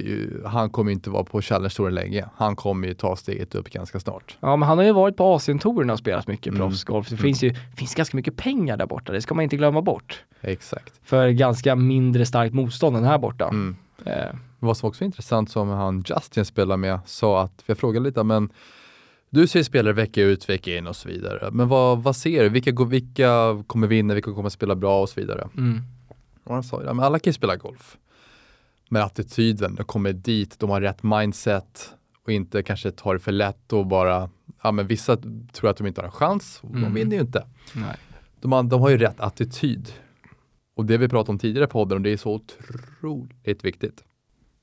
han 0.48 0.70
kommer 0.70 0.92
inte 0.92 1.10
vara 1.10 1.24
på 1.24 1.40
Challenge-touren 1.40 1.94
länge. 1.94 2.24
Han 2.36 2.56
kommer 2.56 2.88
ju 2.88 2.94
ta 2.94 3.16
steget 3.16 3.54
upp 3.54 3.70
ganska 3.70 4.00
snart. 4.00 4.36
Ja, 4.40 4.56
men 4.56 4.68
han 4.68 4.78
har 4.78 4.84
ju 4.84 4.92
varit 4.92 5.16
på 5.16 5.34
Asientouren 5.34 5.90
och 5.90 5.98
spelat 5.98 6.26
mycket 6.26 6.46
Mm. 6.46 6.58
proffsgolf. 6.58 7.08
Det 7.08 7.16
finns 7.16 7.42
ju 7.42 7.54
finns 7.76 7.94
ganska 7.94 8.16
mycket 8.16 8.36
pengar 8.36 8.76
där 8.76 8.86
borta. 8.86 9.12
Det 9.12 9.22
ska 9.22 9.34
man 9.34 9.42
inte 9.42 9.56
glömma 9.56 9.82
bort. 9.82 10.24
Exakt. 10.40 10.92
För 11.04 11.28
ganska 11.28 11.76
mindre 11.76 12.26
starkt 12.26 12.54
motstånd 12.54 12.96
än 12.96 13.04
här 13.04 13.18
borta. 13.18 13.44
Mm. 13.48 13.76
Eh, 14.04 14.34
Vad 14.58 14.76
som 14.76 14.88
också 14.88 15.04
är 15.04 15.06
intressant 15.06 15.50
som 15.50 15.68
han 15.68 16.04
Justin 16.08 16.44
spelar 16.44 16.76
med 16.76 16.98
sa 17.06 17.42
att, 17.42 17.62
jag 17.66 17.78
frågade 17.78 18.04
lite, 18.04 18.22
men 18.22 18.48
du 19.30 19.46
ser 19.46 19.62
spelare 19.62 19.92
vecka 19.92 20.22
ut, 20.22 20.48
vecka 20.48 20.76
in 20.76 20.86
och 20.86 20.96
så 20.96 21.08
vidare. 21.08 21.48
Men 21.52 21.68
vad, 21.68 22.02
vad 22.02 22.16
ser 22.16 22.42
du? 22.42 22.48
Vilka, 22.48 22.84
vilka 22.84 23.62
kommer 23.66 23.86
vinna, 23.86 24.14
vilka 24.14 24.32
kommer 24.32 24.48
spela 24.48 24.74
bra 24.74 25.02
och 25.02 25.08
så 25.08 25.20
vidare? 25.20 25.48
mm. 25.56 25.80
Och 26.44 26.54
han 26.54 26.62
sa, 26.62 26.82
ja 26.84 26.92
men 26.92 27.04
alla 27.04 27.18
kan 27.18 27.30
ju 27.30 27.34
spela 27.34 27.56
golf. 27.56 27.96
Men 28.92 29.02
attityden, 29.02 29.74
de 29.74 29.84
kommer 29.84 30.12
dit, 30.12 30.58
de 30.58 30.70
har 30.70 30.80
rätt 30.80 31.02
mindset 31.02 31.90
och 32.24 32.32
inte 32.32 32.62
kanske 32.62 32.90
tar 32.90 33.14
det 33.14 33.20
för 33.20 33.32
lätt 33.32 33.72
och 33.72 33.86
bara, 33.86 34.30
ja 34.62 34.72
men 34.72 34.86
vissa 34.86 35.16
tror 35.52 35.70
att 35.70 35.76
de 35.76 35.86
inte 35.86 36.00
har 36.00 36.06
en 36.06 36.12
chans 36.12 36.60
och 36.62 36.70
Mm. 36.70 36.82
de 36.82 36.94
vinner 36.94 37.16
ju 37.16 37.22
inte. 37.22 37.46
Nej. 37.74 37.96
De, 38.40 38.52
har- 38.52 38.62
de 38.62 38.80
har 38.80 38.90
ju 38.90 38.98
rätt 38.98 39.20
attityd. 39.20 39.92
Och 40.76 40.84
det 40.84 40.98
vi 40.98 41.08
pratade 41.08 41.32
om 41.32 41.38
tidigare 41.38 41.66
på 41.66 41.72
podden, 41.72 41.96
och 41.98 42.02
det 42.02 42.10
är 42.10 42.16
så 42.16 42.34
otroligt 42.34 43.64
viktigt. 43.64 44.04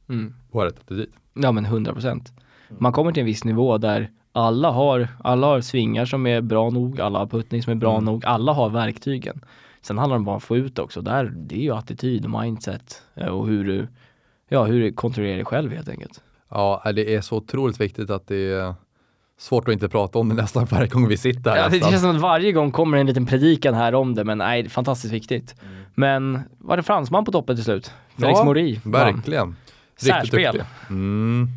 Mm. 0.10 0.34
På 0.52 0.66
rätt 0.66 0.80
attityd. 0.80 1.10
Ja 1.34 1.52
men 1.52 1.66
100 1.66 1.94
procent. 1.94 2.34
Man 2.78 2.92
kommer 2.92 3.12
till 3.12 3.22
en 3.22 3.26
viss 3.26 3.44
nivå 3.44 3.78
där 3.78 4.12
alla 4.32 4.72
har, 4.72 5.08
alla 5.24 5.48
har 5.48 5.62
svingar 5.62 6.06
som 6.06 6.28
är 6.28 6.42
bra 6.42 6.70
nog, 6.70 7.02
alla 7.02 7.20
har 7.20 7.28
puttning 7.28 7.64
som 7.64 7.72
är 7.72 7.76
bra 7.76 7.94
Mm. 7.94 8.06
nog, 8.06 8.26
alla 8.26 8.54
har 8.54 8.70
verktygen. 8.70 9.42
Sen 9.82 9.98
handlar 9.98 10.18
det 10.18 10.24
bara 10.24 10.32
om 10.32 10.38
att 10.38 10.44
få 10.44 10.58
ut 10.58 10.76
det 10.76 10.82
också. 10.82 11.02
Där, 11.02 11.26
det 11.36 11.56
är 11.56 11.62
ju 11.62 11.72
attityd 11.76 12.26
och 12.26 12.42
mindset 12.42 13.02
eh, 13.16 13.28
och 13.28 13.48
hur 13.48 13.64
du, 13.66 13.88
ja, 14.48 14.63
hur 14.63 14.80
du 14.80 14.94
kontrollerar 14.94 15.36
dig 15.36 15.46
själv 15.46 15.72
helt 15.72 15.89
enkelt. 15.89 16.22
Ja, 16.50 16.92
det 16.96 17.16
är 17.16 17.22
så 17.22 17.36
otroligt 17.36 17.82
viktigt 17.82 18.10
att 18.10 18.27
det 18.27 18.51
är 18.51 18.75
svårt 19.39 19.68
att 19.68 19.74
inte 19.74 19.89
prata 19.89 20.20
om 20.20 20.30
det 20.30 20.36
nästan 20.42 20.66
varje 20.66 20.88
gång 20.88 21.08
vi 21.08 21.18
sitter 21.18 21.51
här. 21.51 21.58
Ja, 21.58 21.70
det 21.70 21.80
känns 21.80 22.01
som 22.01 22.10
att 22.10 22.22
varje 22.22 22.51
gång 22.51 22.72
kommer 22.72 22.98
en 22.98 23.06
liten 23.06 23.25
predikan 23.25 23.74
här 23.74 23.96
om 23.96 24.16
det, 24.16 24.24
men 24.24 24.38
nej, 24.38 24.63
det 24.63 24.68
är 24.68 24.70
fantastiskt 24.70 25.13
viktigt. 25.13 25.56
Mm. 25.62 25.84
Men 25.96 26.39
var 26.58 26.77
det 26.77 26.84
fransman 26.84 27.25
på 27.25 27.32
toppen 27.32 27.56
till 27.56 27.66
slut? 27.66 27.92
Felix 28.18 28.39
Ja, 28.39 28.46
Mori. 28.46 28.80
Verkligen. 28.84 29.56
Särspel. 29.98 30.63
Mm, 30.89 31.48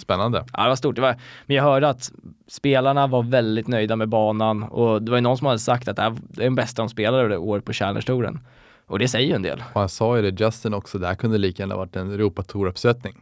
spännande. 0.00 0.44
Ja, 0.52 0.62
det 0.62 0.68
var 0.68 0.76
stort. 0.76 0.96
Det 0.96 1.02
var, 1.02 1.16
men 1.46 1.56
jag 1.56 1.64
hörde 1.64 1.88
att 1.88 2.12
spelarna 2.48 3.06
var 3.06 3.22
väldigt 3.22 3.68
nöjda 3.68 3.96
med 3.96 4.08
banan 4.08 4.62
och 4.62 5.02
det 5.02 5.10
var 5.10 5.18
ju 5.18 5.22
någon 5.22 5.38
som 5.38 5.46
hade 5.46 5.58
sagt 5.58 5.88
att 5.88 5.96
det 5.96 6.02
är 6.02 6.16
den 6.30 6.54
bästa 6.54 6.82
de 6.82 6.88
spelade 6.88 7.28
det 7.28 7.36
året 7.36 7.64
på 7.64 7.72
Challenger-touren. 7.72 8.40
Och 8.90 8.98
det 8.98 9.08
säger 9.08 9.28
ju 9.28 9.34
en 9.34 9.42
del. 9.42 9.62
Och 9.72 9.80
han 9.80 9.88
sa 9.88 10.16
ju 10.16 10.30
det, 10.30 10.44
Justin 10.44 10.74
också, 10.74 10.98
det 10.98 11.06
här 11.06 11.14
kunde 11.14 11.38
lika 11.38 11.62
gärna 11.62 11.76
varit 11.76 11.96
en 11.96 12.10
Europa 12.10 12.42
Tour-uppsättning. 12.42 13.14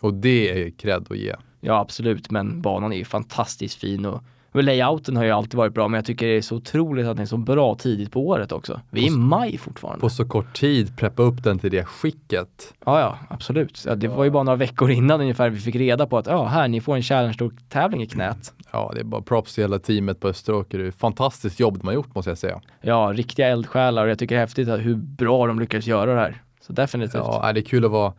Och 0.00 0.14
det 0.14 0.50
är 0.50 0.70
cred 0.70 1.06
att 1.10 1.18
ge. 1.18 1.34
Ja, 1.60 1.78
absolut, 1.80 2.30
men 2.30 2.62
banan 2.62 2.92
är 2.92 2.96
ju 2.96 3.04
fantastiskt 3.04 3.78
fin 3.78 4.04
och 4.06 4.22
layouten 4.54 5.16
har 5.16 5.24
ju 5.24 5.30
alltid 5.30 5.54
varit 5.54 5.74
bra, 5.74 5.88
men 5.88 5.98
jag 5.98 6.04
tycker 6.04 6.26
det 6.26 6.36
är 6.36 6.42
så 6.42 6.56
otroligt 6.56 7.06
att 7.06 7.16
den 7.16 7.22
är 7.22 7.26
så 7.26 7.36
bra 7.36 7.74
tidigt 7.74 8.12
på 8.12 8.26
året 8.26 8.52
också. 8.52 8.80
Vi 8.90 9.06
är 9.06 9.06
i 9.06 9.10
maj 9.10 9.58
fortfarande. 9.58 10.00
På 10.00 10.10
så 10.10 10.24
kort 10.24 10.54
tid 10.54 10.96
preppa 10.96 11.22
upp 11.22 11.42
den 11.42 11.58
till 11.58 11.70
det 11.70 11.84
skicket. 11.84 12.74
Ja, 12.84 13.00
ja, 13.00 13.18
absolut. 13.28 13.84
Ja, 13.86 13.94
det 13.94 14.08
var 14.08 14.24
ju 14.24 14.30
bara 14.30 14.42
några 14.42 14.56
veckor 14.56 14.90
innan 14.90 15.20
ungefär 15.20 15.50
vi 15.50 15.60
fick 15.60 15.74
reda 15.74 16.06
på 16.06 16.18
att 16.18 16.26
ja, 16.26 16.44
här, 16.44 16.68
ni 16.68 16.80
får 16.80 16.96
en 16.96 17.02
Challenger-tävling 17.02 18.02
i 18.02 18.06
knät. 18.06 18.52
Ja, 18.72 18.92
det 18.94 19.00
är 19.00 19.04
bara 19.04 19.22
props 19.22 19.54
till 19.54 19.64
hela 19.64 19.78
teamet 19.78 20.20
på 20.20 20.28
Österåker. 20.28 20.78
Det 20.78 20.86
är 20.86 20.90
fantastiskt 20.90 21.60
jobb 21.60 21.78
de 21.78 21.86
har 21.86 21.94
gjort 21.94 22.14
måste 22.14 22.30
jag 22.30 22.38
säga. 22.38 22.60
Ja, 22.80 23.12
riktiga 23.14 23.48
eldsjälar 23.48 24.04
och 24.04 24.10
jag 24.10 24.18
tycker 24.18 24.34
det 24.34 24.38
är 24.38 24.40
häftigt 24.40 24.68
att 24.68 24.80
hur 24.80 24.94
bra 24.94 25.46
de 25.46 25.60
lyckades 25.60 25.86
göra 25.86 26.14
det 26.14 26.20
här. 26.20 26.42
Så 26.60 26.72
definitivt. 26.72 27.14
Ja, 27.14 27.52
det 27.52 27.60
är 27.60 27.64
kul 27.64 27.84
att 27.84 27.90
vara 27.90 28.12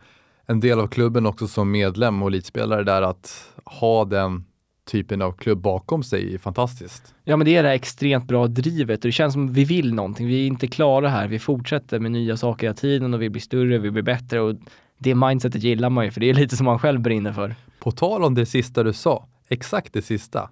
en 0.46 0.60
del 0.60 0.80
av 0.80 0.86
klubben 0.86 1.26
också 1.26 1.48
som 1.48 1.70
medlem 1.70 2.22
och 2.22 2.28
elitspelare 2.28 2.82
där 2.82 3.02
att 3.02 3.48
ha 3.64 4.04
den 4.04 4.44
typen 4.84 5.22
av 5.22 5.32
klubb 5.32 5.58
bakom 5.58 6.02
sig 6.02 6.34
är 6.34 6.38
fantastiskt. 6.38 7.14
Ja 7.24 7.36
men 7.36 7.44
det 7.44 7.56
är 7.56 7.62
det 7.62 7.68
här 7.68 7.76
extremt 7.76 8.28
bra 8.28 8.46
drivet 8.46 8.98
och 8.98 9.08
det 9.08 9.12
känns 9.12 9.32
som 9.32 9.52
vi 9.52 9.64
vill 9.64 9.94
någonting. 9.94 10.26
Vi 10.26 10.42
är 10.42 10.46
inte 10.46 10.66
klara 10.66 11.08
här. 11.08 11.28
Vi 11.28 11.38
fortsätter 11.38 11.98
med 11.98 12.12
nya 12.12 12.36
saker 12.36 12.66
hela 12.66 12.74
tiden 12.74 13.14
och 13.14 13.22
vi 13.22 13.30
blir 13.30 13.42
större, 13.42 13.78
vi 13.78 13.90
blir 13.90 14.02
bättre 14.02 14.40
och 14.40 14.56
det 14.98 15.14
mindsetet 15.14 15.62
gillar 15.62 15.90
man 15.90 16.04
ju 16.04 16.10
för 16.10 16.20
det 16.20 16.30
är 16.30 16.34
lite 16.34 16.56
som 16.56 16.64
man 16.64 16.78
själv 16.78 17.00
brinner 17.00 17.32
för. 17.32 17.54
På 17.78 17.90
tal 17.90 18.24
om 18.24 18.34
det 18.34 18.46
sista 18.46 18.82
du 18.82 18.92
sa, 18.92 19.26
exakt 19.48 19.92
det 19.92 20.02
sista. 20.02 20.50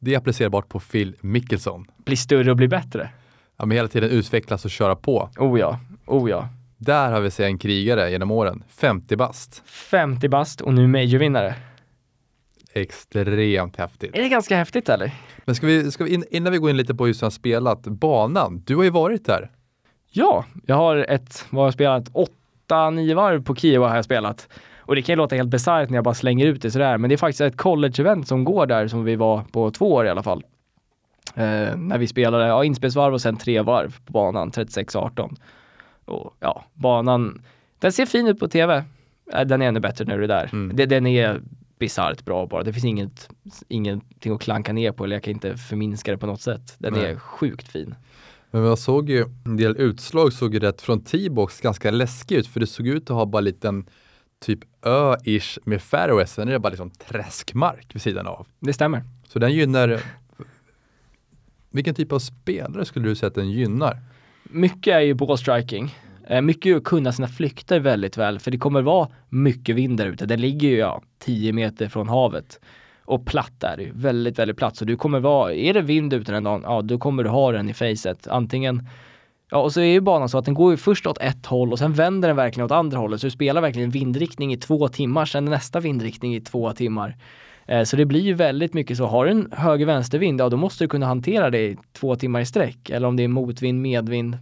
Det 0.00 0.14
är 0.14 0.18
applicerbart 0.18 0.68
på 0.68 0.80
Phil 0.80 1.14
Mickelson. 1.20 1.86
Bli 1.96 2.16
större 2.16 2.50
och 2.50 2.56
bli 2.56 2.68
bättre. 2.68 3.10
Ja, 3.56 3.66
men 3.66 3.76
hela 3.76 3.88
tiden 3.88 4.10
utvecklas 4.10 4.64
och 4.64 4.70
köra 4.70 4.96
på. 4.96 5.30
Oh 5.38 5.60
ja, 5.60 5.80
oh 6.06 6.30
ja. 6.30 6.48
Där 6.76 7.12
har 7.12 7.20
vi 7.20 7.30
sett 7.30 7.46
en 7.46 7.58
krigare 7.58 8.10
genom 8.10 8.30
åren, 8.30 8.62
50 8.68 9.16
bast. 9.16 9.62
50 9.66 10.28
bast 10.28 10.60
och 10.60 10.74
nu 10.74 10.86
majorvinnare. 10.86 11.54
Extremt 12.72 13.76
häftigt. 13.76 14.14
Är 14.14 14.22
det 14.22 14.28
ganska 14.28 14.56
häftigt 14.56 14.88
eller? 14.88 15.12
Men 15.44 15.54
ska 15.54 15.66
vi, 15.66 15.90
ska 15.90 16.04
vi 16.04 16.14
in, 16.14 16.24
innan 16.30 16.52
vi 16.52 16.58
går 16.58 16.70
in 16.70 16.76
lite 16.76 16.94
på 16.94 17.08
just 17.08 17.22
han 17.22 17.30
spelat, 17.30 17.82
banan. 17.82 18.62
Du 18.66 18.76
har 18.76 18.84
ju 18.84 18.90
varit 18.90 19.26
där. 19.26 19.50
Ja, 20.10 20.44
jag 20.66 20.76
har 20.76 20.96
ett, 20.96 21.46
vad 21.50 21.60
har 21.60 21.66
jag 21.66 21.74
spelat? 21.74 22.10
8-9 22.68 23.14
varv 23.14 23.44
på 23.44 23.54
Kiowa 23.54 23.88
har 23.88 23.96
jag 23.96 24.04
spelat. 24.04 24.48
Och 24.78 24.94
det 24.94 25.02
kan 25.02 25.12
ju 25.12 25.16
låta 25.16 25.36
helt 25.36 25.48
bisarrt 25.48 25.90
när 25.90 25.96
jag 25.96 26.04
bara 26.04 26.14
slänger 26.14 26.46
ut 26.46 26.62
det 26.62 26.70
sådär, 26.70 26.98
men 26.98 27.08
det 27.08 27.14
är 27.14 27.16
faktiskt 27.16 27.40
ett 27.40 27.56
college-event 27.56 28.24
som 28.24 28.44
går 28.44 28.66
där 28.66 28.88
som 28.88 29.04
vi 29.04 29.16
var 29.16 29.42
på 29.42 29.70
två 29.70 29.92
år 29.92 30.06
i 30.06 30.08
alla 30.08 30.22
fall. 30.22 30.44
Eh, 31.34 31.76
när 31.76 31.98
vi 31.98 32.06
spelade 32.06 32.46
ja, 32.46 32.64
inspelsvarv 32.64 33.14
och 33.14 33.20
sen 33.20 33.36
tre 33.36 33.62
varv 33.62 33.96
på 34.06 34.12
banan, 34.12 34.50
36-18. 34.50 35.36
Och 36.04 36.36
ja, 36.40 36.64
banan, 36.74 37.42
den 37.78 37.92
ser 37.92 38.06
fin 38.06 38.26
ut 38.26 38.38
på 38.38 38.48
tv. 38.48 38.84
Eh, 39.32 39.40
den 39.40 39.62
är 39.62 39.68
ännu 39.68 39.80
bättre 39.80 40.04
när 40.04 40.18
du 40.18 40.24
är 40.24 40.28
där. 40.28 40.50
Mm. 40.52 40.76
Det, 40.76 40.86
den 40.86 41.06
är 41.06 41.40
bisarrt 41.78 42.24
bra 42.24 42.46
bara. 42.46 42.62
Det 42.62 42.72
finns 42.72 42.84
inget, 42.84 43.28
ingenting 43.68 44.32
att 44.32 44.40
klanka 44.40 44.72
ner 44.72 44.92
på 44.92 45.04
eller 45.04 45.16
jag 45.16 45.22
kan 45.22 45.32
inte 45.32 45.56
förminska 45.56 46.10
det 46.10 46.18
på 46.18 46.26
något 46.26 46.40
sätt. 46.40 46.74
Den 46.78 46.92
Nej. 46.92 47.04
är 47.04 47.16
sjukt 47.16 47.68
fin. 47.68 47.94
Men 48.50 48.62
jag 48.62 48.78
såg 48.78 49.10
ju 49.10 49.24
en 49.44 49.56
del 49.56 49.76
utslag 49.76 50.32
såg 50.32 50.54
ju 50.54 50.60
rätt 50.60 50.82
från 50.82 51.04
T-box 51.04 51.60
ganska 51.60 51.90
läskig 51.90 52.36
ut 52.36 52.46
för 52.46 52.60
det 52.60 52.66
såg 52.66 52.86
ut 52.86 53.10
att 53.10 53.16
ha 53.16 53.26
bara 53.26 53.38
en 53.38 53.44
liten 53.44 53.86
typ 54.40 54.60
ö-ish 54.82 55.58
med 55.64 55.82
fairways. 55.82 56.32
Sen 56.32 56.48
är 56.48 56.52
det 56.52 56.58
bara 56.58 56.68
liksom 56.68 56.90
träskmark 56.90 57.94
vid 57.94 58.02
sidan 58.02 58.26
av. 58.26 58.46
Det 58.60 58.72
stämmer. 58.72 59.02
Så 59.28 59.38
den 59.38 59.52
gynnar 59.52 60.00
vilken 61.70 61.94
typ 61.94 62.12
av 62.12 62.18
spelare 62.18 62.84
skulle 62.84 63.08
du 63.08 63.14
säga 63.14 63.28
att 63.28 63.34
den 63.34 63.50
gynnar? 63.50 63.98
Mycket 64.42 64.94
är 64.94 65.00
ju 65.00 65.14
ballstriking. 65.14 65.94
Eh, 66.28 66.42
mycket 66.42 66.66
är 66.66 66.70
ju 66.70 66.76
att 66.76 66.84
kunna 66.84 67.12
sina 67.12 67.28
flykter 67.28 67.80
väldigt 67.80 68.16
väl, 68.16 68.38
för 68.38 68.50
det 68.50 68.58
kommer 68.58 68.82
vara 68.82 69.08
mycket 69.28 69.76
vind 69.76 69.98
där 69.98 70.06
ute. 70.06 70.26
Den 70.26 70.40
ligger 70.40 70.68
ju 70.68 70.76
ja, 70.76 71.02
10 71.18 71.52
meter 71.52 71.88
från 71.88 72.08
havet. 72.08 72.60
Och 73.04 73.26
platt 73.26 73.62
är 73.64 73.76
det 73.76 73.82
ju, 73.82 73.92
väldigt, 73.94 74.38
väldigt 74.38 74.56
platt. 74.56 74.76
Så 74.76 74.84
du 74.84 74.96
kommer 74.96 75.20
vara, 75.20 75.54
är 75.54 75.74
det 75.74 75.80
vind 75.80 76.12
ute 76.12 76.32
den 76.32 76.44
dagen, 76.44 76.62
ja 76.64 76.82
då 76.82 76.98
kommer 76.98 77.24
du 77.24 77.30
ha 77.30 77.52
den 77.52 77.68
i 77.68 77.74
facet. 77.74 78.28
Antingen, 78.28 78.88
ja 79.50 79.58
och 79.58 79.72
så 79.72 79.80
är 79.80 79.84
ju 79.84 80.00
banan 80.00 80.28
så 80.28 80.38
att 80.38 80.44
den 80.44 80.54
går 80.54 80.70
ju 80.70 80.76
först 80.76 81.06
åt 81.06 81.18
ett 81.18 81.46
håll 81.46 81.72
och 81.72 81.78
sen 81.78 81.92
vänder 81.92 82.28
den 82.28 82.36
verkligen 82.36 82.64
åt 82.64 82.72
andra 82.72 82.98
hållet. 82.98 83.20
Så 83.20 83.26
du 83.26 83.30
spelar 83.30 83.60
verkligen 83.60 83.90
vindriktning 83.90 84.52
i 84.52 84.56
två 84.56 84.88
timmar, 84.88 85.24
sen 85.24 85.44
nästa 85.44 85.80
vindriktning 85.80 86.34
i 86.34 86.40
två 86.40 86.72
timmar. 86.72 87.16
Eh, 87.66 87.84
så 87.84 87.96
det 87.96 88.04
blir 88.04 88.20
ju 88.20 88.34
väldigt 88.34 88.74
mycket 88.74 88.96
så, 88.96 89.06
har 89.06 89.24
du 89.24 89.30
en 89.30 89.52
höger-vänstervind, 89.52 90.40
ja 90.40 90.48
då 90.48 90.56
måste 90.56 90.84
du 90.84 90.88
kunna 90.88 91.06
hantera 91.06 91.50
det 91.50 91.60
i 91.60 91.76
två 91.92 92.16
timmar 92.16 92.40
i 92.40 92.46
sträck. 92.46 92.90
Eller 92.90 93.08
om 93.08 93.16
det 93.16 93.24
är 93.24 93.28
motvind, 93.28 93.82
medvind, 93.82 94.36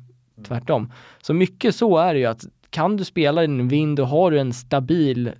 tvärtom. 0.44 0.92
Så 1.22 1.35
mycket 1.35 1.75
så 1.75 1.99
är 1.99 2.14
det 2.14 2.20
ju 2.20 2.27
att 2.27 2.44
kan 2.70 2.96
du 2.96 3.05
spela 3.05 3.42
i 3.42 3.44
en 3.44 3.68
vind 3.68 4.01
och 4.01 4.09
har 4.09 4.31
du 4.31 4.38
en 4.38 4.53
stabil 4.53 5.33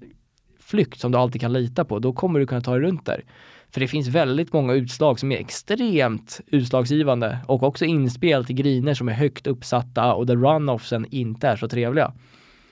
flykt 0.61 1.00
som 1.00 1.12
du 1.12 1.18
alltid 1.18 1.40
kan 1.40 1.52
lita 1.52 1.85
på, 1.85 1.98
då 1.98 2.12
kommer 2.12 2.40
du 2.40 2.46
kunna 2.46 2.61
ta 2.61 2.72
dig 2.72 2.80
runt 2.80 3.06
där. 3.06 3.24
För 3.70 3.80
det 3.80 3.88
finns 3.88 4.09
väldigt 4.09 4.52
många 4.52 4.72
utslag 4.72 5.20
som 5.20 5.32
är 5.32 5.37
extremt 5.37 6.40
utslagsgivande 6.46 7.38
och 7.46 7.62
också 7.62 7.85
inspel 7.85 8.44
till 8.44 8.56
griner 8.56 8.94
som 8.94 9.09
är 9.09 9.12
högt 9.12 9.46
uppsatta 9.46 10.14
och 10.14 10.26
där 10.26 10.37
runoffsen 10.37 11.06
inte 11.11 11.48
är 11.48 11.56
så 11.56 11.68
trevliga. 11.68 12.12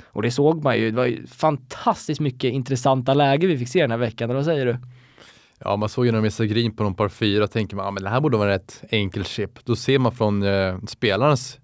Och 0.06 0.22
det 0.22 0.30
såg 0.30 0.64
man 0.64 0.78
ju, 0.78 0.90
det 0.90 0.96
var 0.96 1.06
ju 1.06 1.26
fantastiskt 1.26 2.20
mycket 2.20 2.52
intressanta 2.52 3.14
läge 3.14 3.46
vi 3.46 3.58
fick 3.58 3.68
se 3.68 3.80
den 3.80 3.90
här 3.90 3.98
veckan, 3.98 4.30
eller 4.30 4.38
vad 4.38 4.44
säger 4.44 4.66
du? 4.66 4.76
Ja, 5.58 5.76
man 5.76 5.88
såg 5.88 6.06
ju 6.06 6.12
när 6.12 6.18
de 6.18 6.22
missade 6.22 6.48
green 6.48 6.76
på 6.76 6.82
någon 6.82 6.94
par 6.94 7.08
fyra 7.08 7.44
och 7.44 7.50
tänker 7.50 7.76
man, 7.76 7.84
ja, 7.84 7.90
men 7.90 8.02
det 8.02 8.08
här 8.08 8.20
borde 8.20 8.37
vara 8.37 8.54
ett 8.54 8.84
enkel 8.88 9.24
chip. 9.24 9.64
Då 9.64 9.76
ser 9.76 9.98
man 9.98 10.12
från 10.12 10.42
eh, 10.42 10.78
spelarens 10.87 11.58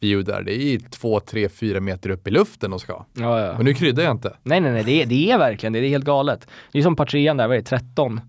där, 0.00 0.42
det 0.42 0.62
är 0.62 0.78
två, 0.78 1.20
tre, 1.20 1.48
fyra 1.48 1.80
meter 1.80 2.10
upp 2.10 2.28
i 2.28 2.30
luften 2.30 2.72
och 2.72 2.80
ska. 2.80 3.04
Ja, 3.14 3.40
ja. 3.40 3.54
Men 3.56 3.64
nu 3.64 3.74
kryddar 3.74 4.02
jag 4.02 4.10
inte. 4.12 4.36
Nej, 4.42 4.60
nej, 4.60 4.72
nej, 4.72 4.84
det 4.84 5.02
är, 5.02 5.06
det 5.06 5.30
är 5.30 5.38
verkligen 5.38 5.72
det. 5.72 5.80
Det 5.80 5.86
är 5.86 5.90
helt 5.90 6.04
galet. 6.04 6.46
Det 6.72 6.78
är 6.78 6.82
som 6.82 6.96
par 6.96 7.06
trean 7.06 7.36
där, 7.36 7.48
vad 7.48 7.56
är 7.56 7.60
det, 7.60 7.66
13 7.66 8.20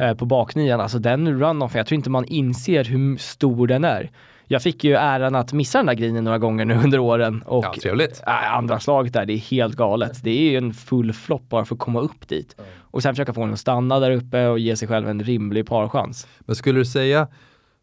eh, 0.00 0.14
på 0.14 0.24
baknian. 0.24 0.80
Alltså 0.80 0.98
den 0.98 1.40
runoffen, 1.40 1.78
jag 1.78 1.86
tror 1.86 1.96
inte 1.96 2.10
man 2.10 2.24
inser 2.24 2.84
hur 2.84 3.16
stor 3.16 3.66
den 3.66 3.84
är. 3.84 4.10
Jag 4.50 4.62
fick 4.62 4.84
ju 4.84 4.94
äran 4.94 5.34
att 5.34 5.52
missa 5.52 5.78
den 5.78 5.86
där 5.86 5.94
grinen 5.94 6.24
några 6.24 6.38
gånger 6.38 6.64
nu 6.64 6.74
under 6.84 6.98
åren 6.98 7.42
och 7.46 7.64
Ja, 7.64 7.74
trevligt. 7.82 8.22
äh, 8.26 8.54
andra 8.56 8.80
slaget 8.80 9.12
där, 9.12 9.26
det 9.26 9.32
är 9.32 9.38
helt 9.38 9.76
galet. 9.76 10.24
Det 10.24 10.30
är 10.30 10.50
ju 10.50 10.56
en 10.56 10.74
full 10.74 11.12
flopp 11.12 11.48
bara 11.48 11.64
för 11.64 11.74
att 11.74 11.78
komma 11.80 12.00
upp 12.00 12.28
dit. 12.28 12.56
Och 12.90 13.02
sen 13.02 13.14
försöka 13.14 13.32
få 13.32 13.40
den 13.40 13.52
att 13.52 13.60
stanna 13.60 14.00
där 14.00 14.10
uppe 14.10 14.46
och 14.46 14.58
ge 14.58 14.76
sig 14.76 14.88
själv 14.88 15.08
en 15.08 15.22
rimlig 15.22 15.66
parchans. 15.66 16.26
Men 16.40 16.56
skulle 16.56 16.78
du 16.78 16.84
säga, 16.84 17.28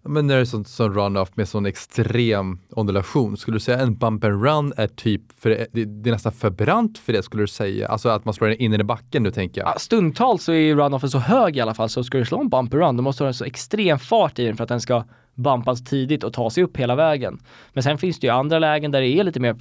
men 0.07 0.27
när 0.27 0.35
det 0.35 0.41
är 0.41 0.45
sånt 0.45 0.67
som 0.67 0.93
run-off 0.93 1.29
med 1.35 1.47
sån 1.47 1.65
extrem 1.65 2.59
ondulation, 2.69 3.37
skulle 3.37 3.55
du 3.55 3.59
säga 3.59 3.79
en 3.79 3.95
bump 3.95 4.23
and 4.23 4.43
run 4.43 4.73
är 4.77 4.87
typ, 4.87 5.21
för 5.39 5.49
det, 5.49 5.67
det, 5.71 6.09
är 6.09 6.11
nästan 6.11 6.31
för 6.31 6.49
brant 6.49 6.97
för 6.97 7.13
det 7.13 7.23
skulle 7.23 7.43
du 7.43 7.47
säga? 7.47 7.87
Alltså 7.87 8.09
att 8.09 8.25
man 8.25 8.33
slår 8.33 8.47
den 8.47 8.57
in 8.57 8.73
i 8.73 8.83
backen 8.83 9.23
nu 9.23 9.31
tänker 9.31 9.61
jag. 9.61 9.69
Ja, 9.69 9.79
stundtals 9.79 10.43
så 10.43 10.51
är 10.51 10.55
ju 10.55 10.75
runoffen 10.75 11.09
så 11.09 11.19
hög 11.19 11.57
i 11.57 11.61
alla 11.61 11.73
fall 11.73 11.89
så 11.89 12.03
ska 12.03 12.17
du 12.17 12.25
slå 12.25 12.39
en 12.39 12.49
bump-and-run 12.49 12.97
då 12.97 13.03
måste 13.03 13.23
du 13.23 13.25
ha 13.25 13.27
en 13.27 13.33
så 13.33 13.45
extrem 13.45 13.99
fart 13.99 14.39
i 14.39 14.45
den 14.45 14.57
för 14.57 14.63
att 14.63 14.69
den 14.69 14.81
ska 14.81 15.03
bumpas 15.33 15.83
tidigt 15.83 16.23
och 16.23 16.33
ta 16.33 16.49
sig 16.49 16.63
upp 16.63 16.77
hela 16.77 16.95
vägen. 16.95 17.39
Men 17.73 17.83
sen 17.83 17.97
finns 17.97 18.19
det 18.19 18.27
ju 18.27 18.33
andra 18.33 18.59
lägen 18.59 18.91
där 18.91 19.01
det 19.01 19.09
är 19.09 19.23
lite 19.23 19.39
mer 19.39 19.55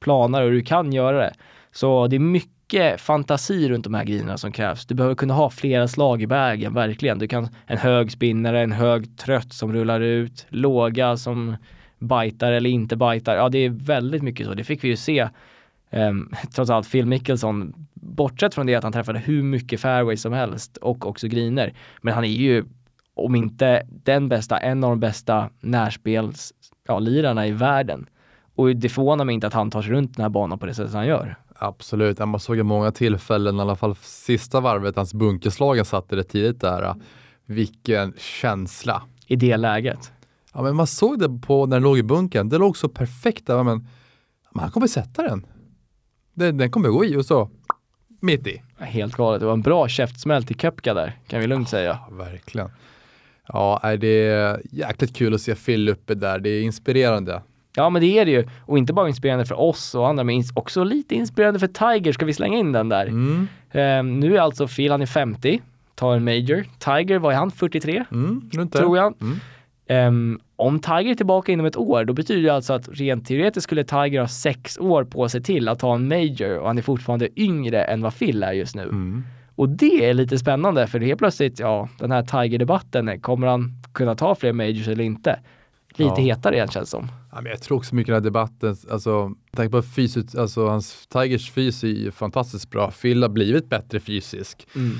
planare 0.00 0.44
och 0.44 0.50
du 0.50 0.62
kan 0.62 0.92
göra 0.92 1.18
det. 1.18 1.34
Så 1.72 2.06
det 2.06 2.16
är 2.16 2.20
mycket 2.20 2.59
fantasi 2.96 3.68
runt 3.68 3.84
de 3.84 3.94
här 3.94 4.04
grejerna 4.04 4.38
som 4.38 4.52
krävs. 4.52 4.86
Du 4.86 4.94
behöver 4.94 5.14
kunna 5.14 5.34
ha 5.34 5.50
flera 5.50 5.88
slag 5.88 6.22
i 6.22 6.26
vägen, 6.26 6.74
verkligen. 6.74 7.18
Du 7.18 7.28
kan 7.28 7.48
en 7.66 7.78
hög 7.78 8.12
spinnare, 8.12 8.60
en 8.60 8.72
hög 8.72 9.18
trött 9.18 9.52
som 9.52 9.72
rullar 9.72 10.00
ut, 10.00 10.46
låga 10.48 11.16
som 11.16 11.56
bajtar 11.98 12.52
eller 12.52 12.70
inte 12.70 12.96
bajtar. 12.96 13.36
Ja, 13.36 13.48
det 13.48 13.58
är 13.58 13.70
väldigt 13.70 14.22
mycket 14.22 14.46
så. 14.46 14.54
Det 14.54 14.64
fick 14.64 14.84
vi 14.84 14.88
ju 14.88 14.96
se 14.96 15.28
Um, 15.90 16.30
trots 16.54 16.70
allt 16.70 16.90
Phil 16.92 17.06
Mickelson, 17.06 17.74
bortsett 17.94 18.54
från 18.54 18.66
det 18.66 18.74
att 18.74 18.84
han 18.84 18.92
träffade 18.92 19.18
hur 19.18 19.42
mycket 19.42 19.80
fairways 19.80 20.22
som 20.22 20.32
helst 20.32 20.76
och 20.76 21.06
också 21.06 21.28
griner. 21.28 21.74
Men 22.02 22.14
han 22.14 22.24
är 22.24 22.28
ju, 22.28 22.64
om 23.14 23.34
inte 23.34 23.86
den 23.88 24.28
bästa, 24.28 24.58
en 24.58 24.84
av 24.84 24.90
de 24.90 25.00
bästa 25.00 25.50
närspelslirarna 25.60 27.46
ja, 27.46 27.50
i 27.50 27.52
världen. 27.52 28.06
Och 28.54 28.76
det 28.76 28.88
förvånar 28.88 29.24
mig 29.24 29.34
inte 29.34 29.46
att 29.46 29.52
han 29.52 29.70
tar 29.70 29.82
sig 29.82 29.92
runt 29.92 30.16
den 30.16 30.22
här 30.22 30.30
banan 30.30 30.58
på 30.58 30.66
det 30.66 30.74
sättet 30.74 30.94
han 30.94 31.06
gör. 31.06 31.36
Absolut, 31.62 32.18
man 32.18 32.40
såg 32.40 32.58
i 32.58 32.62
många 32.62 32.92
tillfällen, 32.92 33.56
i 33.56 33.60
alla 33.60 33.76
fall 33.76 33.96
sista 34.02 34.60
varvet, 34.60 34.96
hans 34.96 35.14
bunkerslag 35.14 35.76
han 35.76 35.84
satte 35.84 36.16
det 36.16 36.24
tidigt 36.24 36.60
där. 36.60 36.94
Vilken 37.46 38.14
känsla! 38.18 39.02
I 39.26 39.36
det 39.36 39.56
läget. 39.56 40.12
Ja, 40.54 40.62
men 40.62 40.76
man 40.76 40.86
såg 40.86 41.18
det 41.18 41.40
på 41.46 41.66
när 41.66 41.76
den 41.76 41.82
låg 41.82 41.98
i 41.98 42.02
bunkern. 42.02 42.48
Det 42.48 42.58
låg 42.58 42.76
så 42.76 42.88
perfekt 42.88 43.46
där, 43.46 43.62
men, 43.62 43.88
men 44.50 44.62
han 44.62 44.70
kommer 44.70 44.86
sätta 44.86 45.22
den. 45.22 45.46
Den, 46.34 46.56
den 46.56 46.70
kommer 46.70 46.88
gå 46.88 47.04
i 47.04 47.16
och 47.16 47.26
så 47.26 47.50
mitt 48.20 48.46
i. 48.46 48.62
Helt 48.78 49.16
galet. 49.16 49.40
Det 49.40 49.46
var 49.46 49.52
en 49.52 49.62
bra 49.62 49.88
käftsmäll 49.88 50.44
till 50.44 50.56
Köpka 50.56 50.94
där, 50.94 51.18
kan 51.28 51.40
vi 51.40 51.46
lugnt 51.46 51.68
säga. 51.68 51.98
Ja, 52.08 52.16
verkligen. 52.16 52.70
Ja, 53.46 53.80
är 53.82 53.96
det 53.96 54.26
är 54.26 54.60
jäkligt 54.70 55.16
kul 55.16 55.34
att 55.34 55.40
se 55.40 55.54
Phil 55.54 55.88
uppe 55.88 56.14
där. 56.14 56.38
Det 56.38 56.50
är 56.50 56.62
inspirerande. 56.62 57.42
Ja, 57.76 57.90
men 57.90 58.02
det 58.02 58.18
är 58.18 58.24
det 58.24 58.30
ju. 58.30 58.46
Och 58.66 58.78
inte 58.78 58.92
bara 58.92 59.08
inspirerande 59.08 59.44
för 59.44 59.60
oss 59.60 59.94
och 59.94 60.08
andra, 60.08 60.24
men 60.24 60.44
också 60.54 60.84
lite 60.84 61.14
inspirerande 61.14 61.60
för 61.60 61.66
Tiger. 61.66 62.12
Ska 62.12 62.26
vi 62.26 62.34
slänga 62.34 62.58
in 62.58 62.72
den 62.72 62.88
där? 62.88 63.06
Mm. 63.06 63.48
Um, 63.72 64.20
nu 64.20 64.36
är 64.36 64.40
alltså 64.40 64.68
Phil, 64.68 64.90
han 64.90 65.02
är 65.02 65.06
50, 65.06 65.60
tar 65.94 66.16
en 66.16 66.24
major. 66.24 66.64
Tiger, 66.78 67.18
vad 67.18 67.32
är 67.32 67.36
han? 67.36 67.50
43? 67.50 68.04
Mm, 68.10 68.50
tror 68.72 68.96
jag. 68.96 69.14
Mm. 69.20 69.38
Um, 69.90 70.40
om 70.56 70.80
Tiger 70.80 71.10
är 71.10 71.14
tillbaka 71.14 71.52
inom 71.52 71.66
ett 71.66 71.76
år, 71.76 72.04
då 72.04 72.12
betyder 72.12 72.42
det 72.42 72.54
alltså 72.54 72.72
att 72.72 72.88
rent 72.92 73.26
teoretiskt 73.26 73.64
skulle 73.64 73.84
Tiger 73.84 74.20
ha 74.20 74.28
sex 74.28 74.78
år 74.78 75.04
på 75.04 75.28
sig 75.28 75.42
till 75.42 75.68
att 75.68 75.78
ta 75.78 75.94
en 75.94 76.08
major 76.08 76.58
och 76.58 76.66
han 76.66 76.78
är 76.78 76.82
fortfarande 76.82 77.40
yngre 77.40 77.82
än 77.82 78.02
vad 78.02 78.18
Phil 78.18 78.42
är 78.42 78.52
just 78.52 78.76
nu. 78.76 78.82
Mm. 78.82 79.24
Och 79.54 79.68
det 79.68 80.08
är 80.08 80.14
lite 80.14 80.38
spännande 80.38 80.86
för 80.86 81.00
helt 81.00 81.18
plötsligt, 81.18 81.60
ja, 81.60 81.88
den 81.98 82.10
här 82.10 82.22
Tiger-debatten, 82.22 83.20
kommer 83.20 83.46
han 83.46 83.72
kunna 83.92 84.14
ta 84.14 84.34
fler 84.34 84.52
majors 84.52 84.88
eller 84.88 85.04
inte? 85.04 85.40
Lite 85.94 86.14
ja. 86.16 86.24
hetare 86.24 86.54
igen 86.54 86.68
känns 86.68 86.90
som. 86.90 87.08
Ja, 87.32 87.40
men 87.40 87.50
jag 87.50 87.62
tror 87.62 87.78
också 87.78 87.94
mycket 87.94 88.08
den 88.08 88.14
här 88.14 88.20
debatten, 88.20 88.76
alltså, 88.90 89.32
tänk 89.56 89.70
på 89.70 89.82
fysisk, 89.82 90.34
alltså 90.34 90.66
hans 90.66 91.06
Tigers 91.06 91.50
fys 91.50 91.84
är 91.84 91.88
ju 91.88 92.10
fantastiskt 92.10 92.70
bra. 92.70 92.90
Phil 92.90 93.22
har 93.22 93.30
blivit 93.30 93.68
bättre 93.68 94.00
fysisk. 94.00 94.66
Mm 94.74 94.98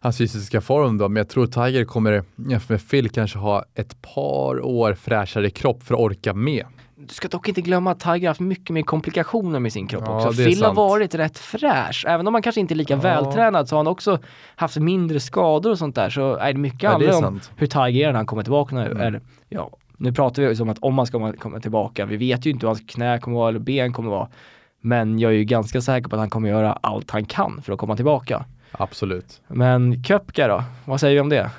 hans 0.00 0.18
fysiska 0.18 0.60
form 0.60 0.98
då, 0.98 1.08
men 1.08 1.16
jag 1.16 1.28
tror 1.28 1.46
Tiger 1.46 1.84
kommer 1.84 2.24
jämfört 2.36 2.68
med 2.68 2.90
Phil 2.90 3.10
kanske 3.10 3.38
ha 3.38 3.64
ett 3.74 4.02
par 4.02 4.64
år 4.64 4.94
fräschare 4.94 5.50
kropp 5.50 5.82
för 5.82 5.94
att 5.94 6.00
orka 6.00 6.34
med. 6.34 6.66
Du 6.96 7.14
ska 7.14 7.28
dock 7.28 7.48
inte 7.48 7.60
glömma 7.60 7.90
att 7.90 8.00
Tiger 8.00 8.20
har 8.20 8.26
haft 8.28 8.40
mycket 8.40 8.70
mer 8.70 8.82
komplikationer 8.82 9.58
med 9.58 9.72
sin 9.72 9.86
kropp 9.86 10.04
ja, 10.06 10.26
också. 10.26 10.44
Phil 10.44 10.62
har 10.62 10.74
varit 10.74 11.14
rätt 11.14 11.38
fräsch. 11.38 12.04
Även 12.08 12.26
om 12.26 12.34
han 12.34 12.42
kanske 12.42 12.60
inte 12.60 12.74
är 12.74 12.76
lika 12.76 12.94
ja. 12.94 13.00
vältränad 13.00 13.68
så 13.68 13.74
har 13.74 13.78
han 13.78 13.86
också 13.86 14.18
haft 14.56 14.76
mindre 14.76 15.20
skador 15.20 15.70
och 15.70 15.78
sånt 15.78 15.94
där. 15.94 16.10
Så 16.10 16.34
är 16.34 16.52
det 16.52 16.58
mycket 16.58 16.82
ja, 16.82 16.90
handlar 16.90 17.26
om 17.26 17.40
hur 17.56 17.66
Tiger 17.66 18.08
är 18.08 18.12
när 18.12 18.16
han 18.16 18.26
kommer 18.26 18.42
tillbaka 18.42 18.74
nu. 18.74 18.86
Mm. 18.86 19.00
Eller, 19.00 19.20
ja, 19.48 19.70
nu 20.00 20.12
pratar 20.12 20.42
vi 20.42 20.60
om 20.62 20.68
att 20.68 20.78
om 20.78 20.98
han 20.98 21.06
ska 21.06 21.32
komma 21.32 21.60
tillbaka, 21.60 22.06
vi 22.06 22.16
vet 22.16 22.46
ju 22.46 22.50
inte 22.50 22.66
hur 22.66 22.68
hans 22.68 22.82
knä 22.86 23.18
kommer 23.18 23.36
vara 23.36 23.48
eller 23.48 23.58
ben 23.58 23.92
kommer 23.92 24.10
vara. 24.10 24.28
Men 24.80 25.18
jag 25.18 25.32
är 25.32 25.36
ju 25.36 25.44
ganska 25.44 25.80
säker 25.80 26.08
på 26.08 26.16
att 26.16 26.20
han 26.20 26.30
kommer 26.30 26.48
göra 26.48 26.72
allt 26.72 27.10
han 27.10 27.24
kan 27.24 27.62
för 27.62 27.72
att 27.72 27.78
komma 27.78 27.96
tillbaka. 27.96 28.44
Absolut. 28.72 29.40
Men 29.48 30.04
Köpka 30.04 30.48
då? 30.48 30.64
Vad 30.84 31.00
säger 31.00 31.14
vi 31.14 31.20
om 31.20 31.28
det? 31.28 31.50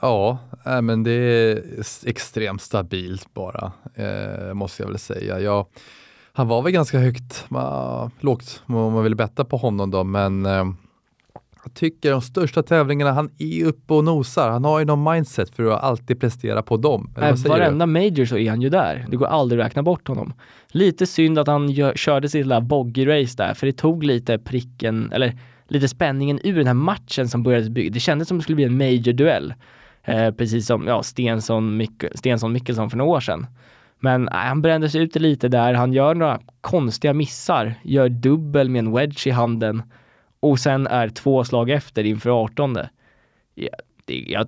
Ja, 0.00 0.38
äh, 0.66 0.82
men 0.82 1.02
det 1.02 1.12
är 1.12 1.62
extremt 2.04 2.62
stabilt 2.62 3.34
bara, 3.34 3.72
eh, 3.94 4.54
måste 4.54 4.82
jag 4.82 4.88
väl 4.88 4.98
säga. 4.98 5.40
Jag, 5.40 5.66
han 6.32 6.48
var 6.48 6.62
väl 6.62 6.72
ganska 6.72 6.98
högt, 6.98 7.46
lågt 8.20 8.62
om 8.66 8.92
man 8.92 9.02
ville 9.02 9.16
betta 9.16 9.44
på 9.44 9.56
honom 9.56 9.90
då, 9.90 10.04
men 10.04 10.46
eh, 10.46 10.64
jag 11.66 11.74
tycker 11.74 12.10
de 12.10 12.22
största 12.22 12.62
tävlingarna, 12.62 13.12
han 13.12 13.30
är 13.38 13.64
uppe 13.64 13.94
och 13.94 14.04
nosar. 14.04 14.50
Han 14.50 14.64
har 14.64 14.78
ju 14.78 14.84
någon 14.84 15.12
mindset 15.12 15.50
för 15.50 15.70
att 15.70 15.82
alltid 15.82 16.20
prestera 16.20 16.62
på 16.62 16.76
dem. 16.76 17.14
Eller 17.16 17.28
äh, 17.28 17.34
varenda 17.34 17.86
du? 17.86 17.92
major 17.92 18.24
så 18.24 18.36
är 18.36 18.50
han 18.50 18.62
ju 18.62 18.68
där. 18.68 19.06
Det 19.10 19.16
går 19.16 19.26
aldrig 19.26 19.60
att 19.60 19.66
räkna 19.66 19.82
bort 19.82 20.08
honom. 20.08 20.32
Lite 20.68 21.06
synd 21.06 21.38
att 21.38 21.46
han 21.46 21.70
gör, 21.70 21.94
körde 21.94 22.28
sitt 22.28 22.38
lilla 22.38 22.60
boggy-race 22.60 23.36
där, 23.36 23.54
för 23.54 23.66
det 23.66 23.72
tog 23.72 24.04
lite 24.04 24.38
pricken, 24.38 25.12
eller 25.12 25.38
lite 25.68 25.88
spänningen 25.88 26.40
ur 26.44 26.56
den 26.56 26.66
här 26.66 26.74
matchen 26.74 27.28
som 27.28 27.42
började 27.42 27.70
bygga. 27.70 27.90
Det 27.90 28.00
kändes 28.00 28.28
som 28.28 28.36
det 28.36 28.42
skulle 28.42 28.56
bli 28.56 28.64
en 28.64 28.78
major-duell. 28.78 29.54
Eh, 30.04 30.30
precis 30.30 30.66
som 30.66 30.86
ja, 30.86 31.02
Stensson, 31.02 31.76
Mik 31.76 32.04
Stensson 32.14 32.52
Mickelson 32.52 32.90
för 32.90 32.96
några 32.96 33.10
år 33.10 33.20
sedan. 33.20 33.46
Men 34.00 34.22
nej, 34.22 34.48
han 34.48 34.62
brände 34.62 34.88
sig 34.88 35.02
ut 35.02 35.16
lite 35.16 35.48
där. 35.48 35.74
Han 35.74 35.92
gör 35.92 36.14
några 36.14 36.40
konstiga 36.60 37.14
missar, 37.14 37.74
gör 37.82 38.08
dubbel 38.08 38.68
med 38.68 38.78
en 38.78 38.92
wedge 38.92 39.26
i 39.26 39.30
handen 39.30 39.82
och 40.50 40.58
sen 40.58 40.86
är 40.86 41.08
två 41.08 41.44
slag 41.44 41.70
efter 41.70 42.04
inför 42.04 42.30
18. 42.30 42.78
Ja, 43.54 43.68
det, 44.04 44.24
jag 44.28 44.46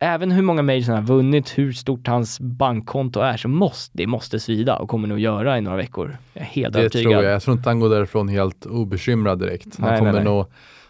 även 0.00 0.30
hur 0.30 0.42
många 0.42 0.62
majors 0.62 0.86
han 0.86 0.96
har 0.96 1.02
vunnit, 1.02 1.58
hur 1.58 1.72
stort 1.72 2.08
hans 2.08 2.40
bankkonto 2.40 3.20
är, 3.20 3.36
så 3.36 3.48
måste 3.48 3.98
det 3.98 4.06
måste 4.06 4.40
svida 4.40 4.76
och 4.76 4.88
kommer 4.88 5.08
nog 5.08 5.18
göra 5.18 5.58
i 5.58 5.60
några 5.60 5.76
veckor. 5.76 6.16
Jag 6.32 6.42
är 6.42 6.46
helt 6.46 6.72
det 6.72 6.80
övertygad. 6.80 7.12
Tror 7.12 7.24
jag. 7.24 7.34
Jag 7.34 7.42
tror 7.42 7.56
inte 7.56 7.68
han 7.68 7.80
går 7.80 7.88
därifrån 7.88 8.28
helt 8.28 8.66
obekymrad 8.66 9.38
direkt. 9.38 9.78
Han 9.78 9.90
nej, 9.90 9.98
kommer 9.98 10.12
nej, 10.12 10.24
nej. 10.24 10.32
nog 10.32 10.46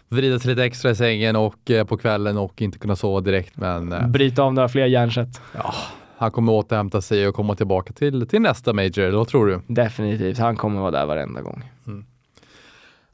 vrida 0.09 0.39
sig 0.39 0.49
lite 0.49 0.63
extra 0.63 0.91
i 0.91 0.95
sängen 0.95 1.35
och 1.35 1.71
eh, 1.71 1.85
på 1.85 1.97
kvällen 1.97 2.37
och 2.37 2.61
inte 2.61 2.77
kunna 2.79 2.95
sova 2.95 3.21
direkt. 3.21 3.57
Men, 3.57 3.91
eh, 3.91 4.07
Bryta 4.07 4.43
av 4.43 4.53
några 4.53 4.69
fler 4.69 4.85
hjärnsätt. 4.85 5.41
Ja, 5.55 5.73
han 6.17 6.31
kommer 6.31 6.53
återhämta 6.53 7.01
sig 7.01 7.27
och 7.27 7.35
komma 7.35 7.55
tillbaka 7.55 7.93
till, 7.93 8.27
till 8.27 8.41
nästa 8.41 8.73
major, 8.73 9.11
vad 9.11 9.27
tror 9.27 9.47
du? 9.47 9.61
Definitivt, 9.67 10.37
han 10.37 10.55
kommer 10.55 10.81
vara 10.81 10.91
där 10.91 11.05
varenda 11.05 11.41
gång. 11.41 11.63
Mm. 11.87 12.05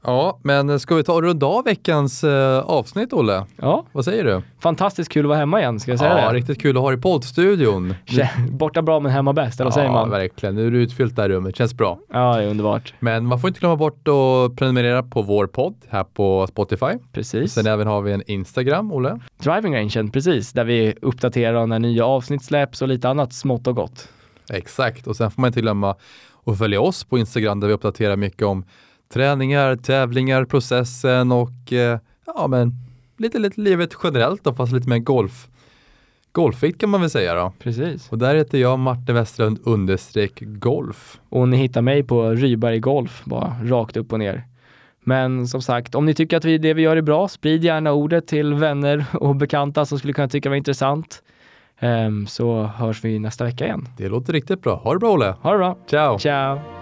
Ja, 0.03 0.39
men 0.43 0.79
ska 0.79 0.95
vi 0.95 1.03
ta 1.03 1.13
och 1.13 1.23
runda 1.23 1.45
av 1.45 1.63
veckans 1.63 2.23
eh, 2.23 2.59
avsnitt, 2.59 3.13
Olle? 3.13 3.45
Ja. 3.55 3.85
Vad 3.91 4.05
säger 4.05 4.23
du? 4.23 4.41
Fantastiskt 4.59 5.11
kul 5.11 5.25
att 5.25 5.29
vara 5.29 5.39
hemma 5.39 5.59
igen, 5.59 5.79
ska 5.79 5.91
jag 5.91 5.99
säga 5.99 6.19
ja, 6.19 6.31
det? 6.31 6.37
riktigt 6.37 6.61
kul 6.61 6.77
att 6.77 6.83
ha 6.83 6.89
dig 6.89 6.99
i 6.99 7.01
poddstudion. 7.01 7.95
Borta 8.49 8.81
bra 8.81 8.99
men 8.99 9.11
hemma 9.11 9.33
bäst, 9.33 9.59
eller 9.59 9.71
vad 9.71 9.71
ja, 9.71 9.81
säger 9.81 9.91
man? 9.91 10.09
verkligen. 10.09 10.55
Nu 10.55 10.67
är 10.67 10.71
du 10.71 10.81
utfyllt 10.81 11.15
det 11.15 11.21
här 11.21 11.29
rummet, 11.29 11.55
känns 11.55 11.73
bra. 11.73 11.99
Ja, 12.13 12.37
det 12.37 12.43
är 12.43 12.47
underbart. 12.47 12.93
Men 12.99 13.25
man 13.25 13.39
får 13.39 13.47
inte 13.47 13.59
glömma 13.59 13.75
bort 13.75 14.07
att 14.07 14.55
prenumerera 14.55 15.03
på 15.03 15.21
vår 15.21 15.47
podd 15.47 15.75
här 15.89 16.03
på 16.03 16.47
Spotify. 16.47 16.91
Precis. 17.11 17.53
Sen 17.53 17.67
även 17.67 17.87
har 17.87 18.01
vi 18.01 18.11
en 18.11 18.23
Instagram, 18.27 18.91
Olle. 18.91 19.19
Driving 19.37 19.75
Rangen, 19.75 20.11
precis, 20.11 20.53
där 20.53 20.63
vi 20.63 20.93
uppdaterar 21.01 21.67
när 21.67 21.79
nya 21.79 22.05
avsnitt 22.05 22.43
släpps 22.43 22.81
och 22.81 22.87
lite 22.87 23.09
annat 23.09 23.33
smått 23.33 23.67
och 23.67 23.75
gott. 23.75 24.09
Exakt, 24.53 25.07
och 25.07 25.15
sen 25.15 25.31
får 25.31 25.41
man 25.41 25.47
inte 25.47 25.61
glömma 25.61 25.95
att 26.45 26.57
följa 26.57 26.81
oss 26.81 27.03
på 27.03 27.17
Instagram 27.17 27.59
där 27.59 27.67
vi 27.67 27.73
uppdaterar 27.73 28.15
mycket 28.15 28.47
om 28.47 28.65
träningar, 29.13 29.75
tävlingar, 29.75 30.45
processen 30.45 31.31
och 31.31 31.73
eh, 31.73 31.99
ja, 32.25 32.47
men 32.47 32.73
lite, 33.17 33.39
lite 33.39 33.61
livet 33.61 33.93
generellt 34.03 34.43
då, 34.43 34.53
fast 34.53 34.73
lite 34.73 34.89
mer 34.89 34.99
golf. 34.99 35.47
Golfigt 36.31 36.79
kan 36.79 36.89
man 36.89 37.01
väl 37.01 37.09
säga 37.09 37.35
då. 37.35 37.53
Precis. 37.59 38.11
Och 38.11 38.17
där 38.17 38.35
heter 38.35 38.57
jag 38.57 38.79
Martin 38.79 39.15
Westerlund 39.15 39.59
understreck 39.63 40.39
golf. 40.41 41.19
Och 41.29 41.47
ni 41.47 41.57
hittar 41.57 41.81
mig 41.81 42.03
på 42.03 42.29
Ryberg 42.29 42.79
Golf, 42.79 43.21
bara 43.25 43.55
rakt 43.63 43.97
upp 43.97 44.13
och 44.13 44.19
ner. 44.19 44.43
Men 45.03 45.47
som 45.47 45.61
sagt, 45.61 45.95
om 45.95 46.05
ni 46.05 46.13
tycker 46.13 46.37
att 46.37 46.45
vi, 46.45 46.57
det 46.57 46.73
vi 46.73 46.81
gör 46.81 46.97
är 46.97 47.01
bra, 47.01 47.27
sprid 47.27 47.63
gärna 47.63 47.91
ordet 47.91 48.27
till 48.27 48.53
vänner 48.53 49.05
och 49.13 49.35
bekanta 49.35 49.85
som 49.85 49.99
skulle 49.99 50.13
kunna 50.13 50.27
tycka 50.27 50.49
det 50.49 50.51
var 50.51 50.57
intressant. 50.57 51.23
Um, 51.81 52.27
så 52.27 52.63
hörs 52.63 53.03
vi 53.03 53.19
nästa 53.19 53.43
vecka 53.43 53.65
igen. 53.65 53.87
Det 53.97 54.09
låter 54.09 54.33
riktigt 54.33 54.61
bra. 54.61 54.75
Ha 54.75 54.93
det 54.93 54.99
bra 54.99 55.13
Olle! 55.13 55.35
Ha 55.41 55.51
det 55.51 55.57
bra! 55.57 55.77
Ciao! 55.87 56.19
Ciao! 56.19 56.78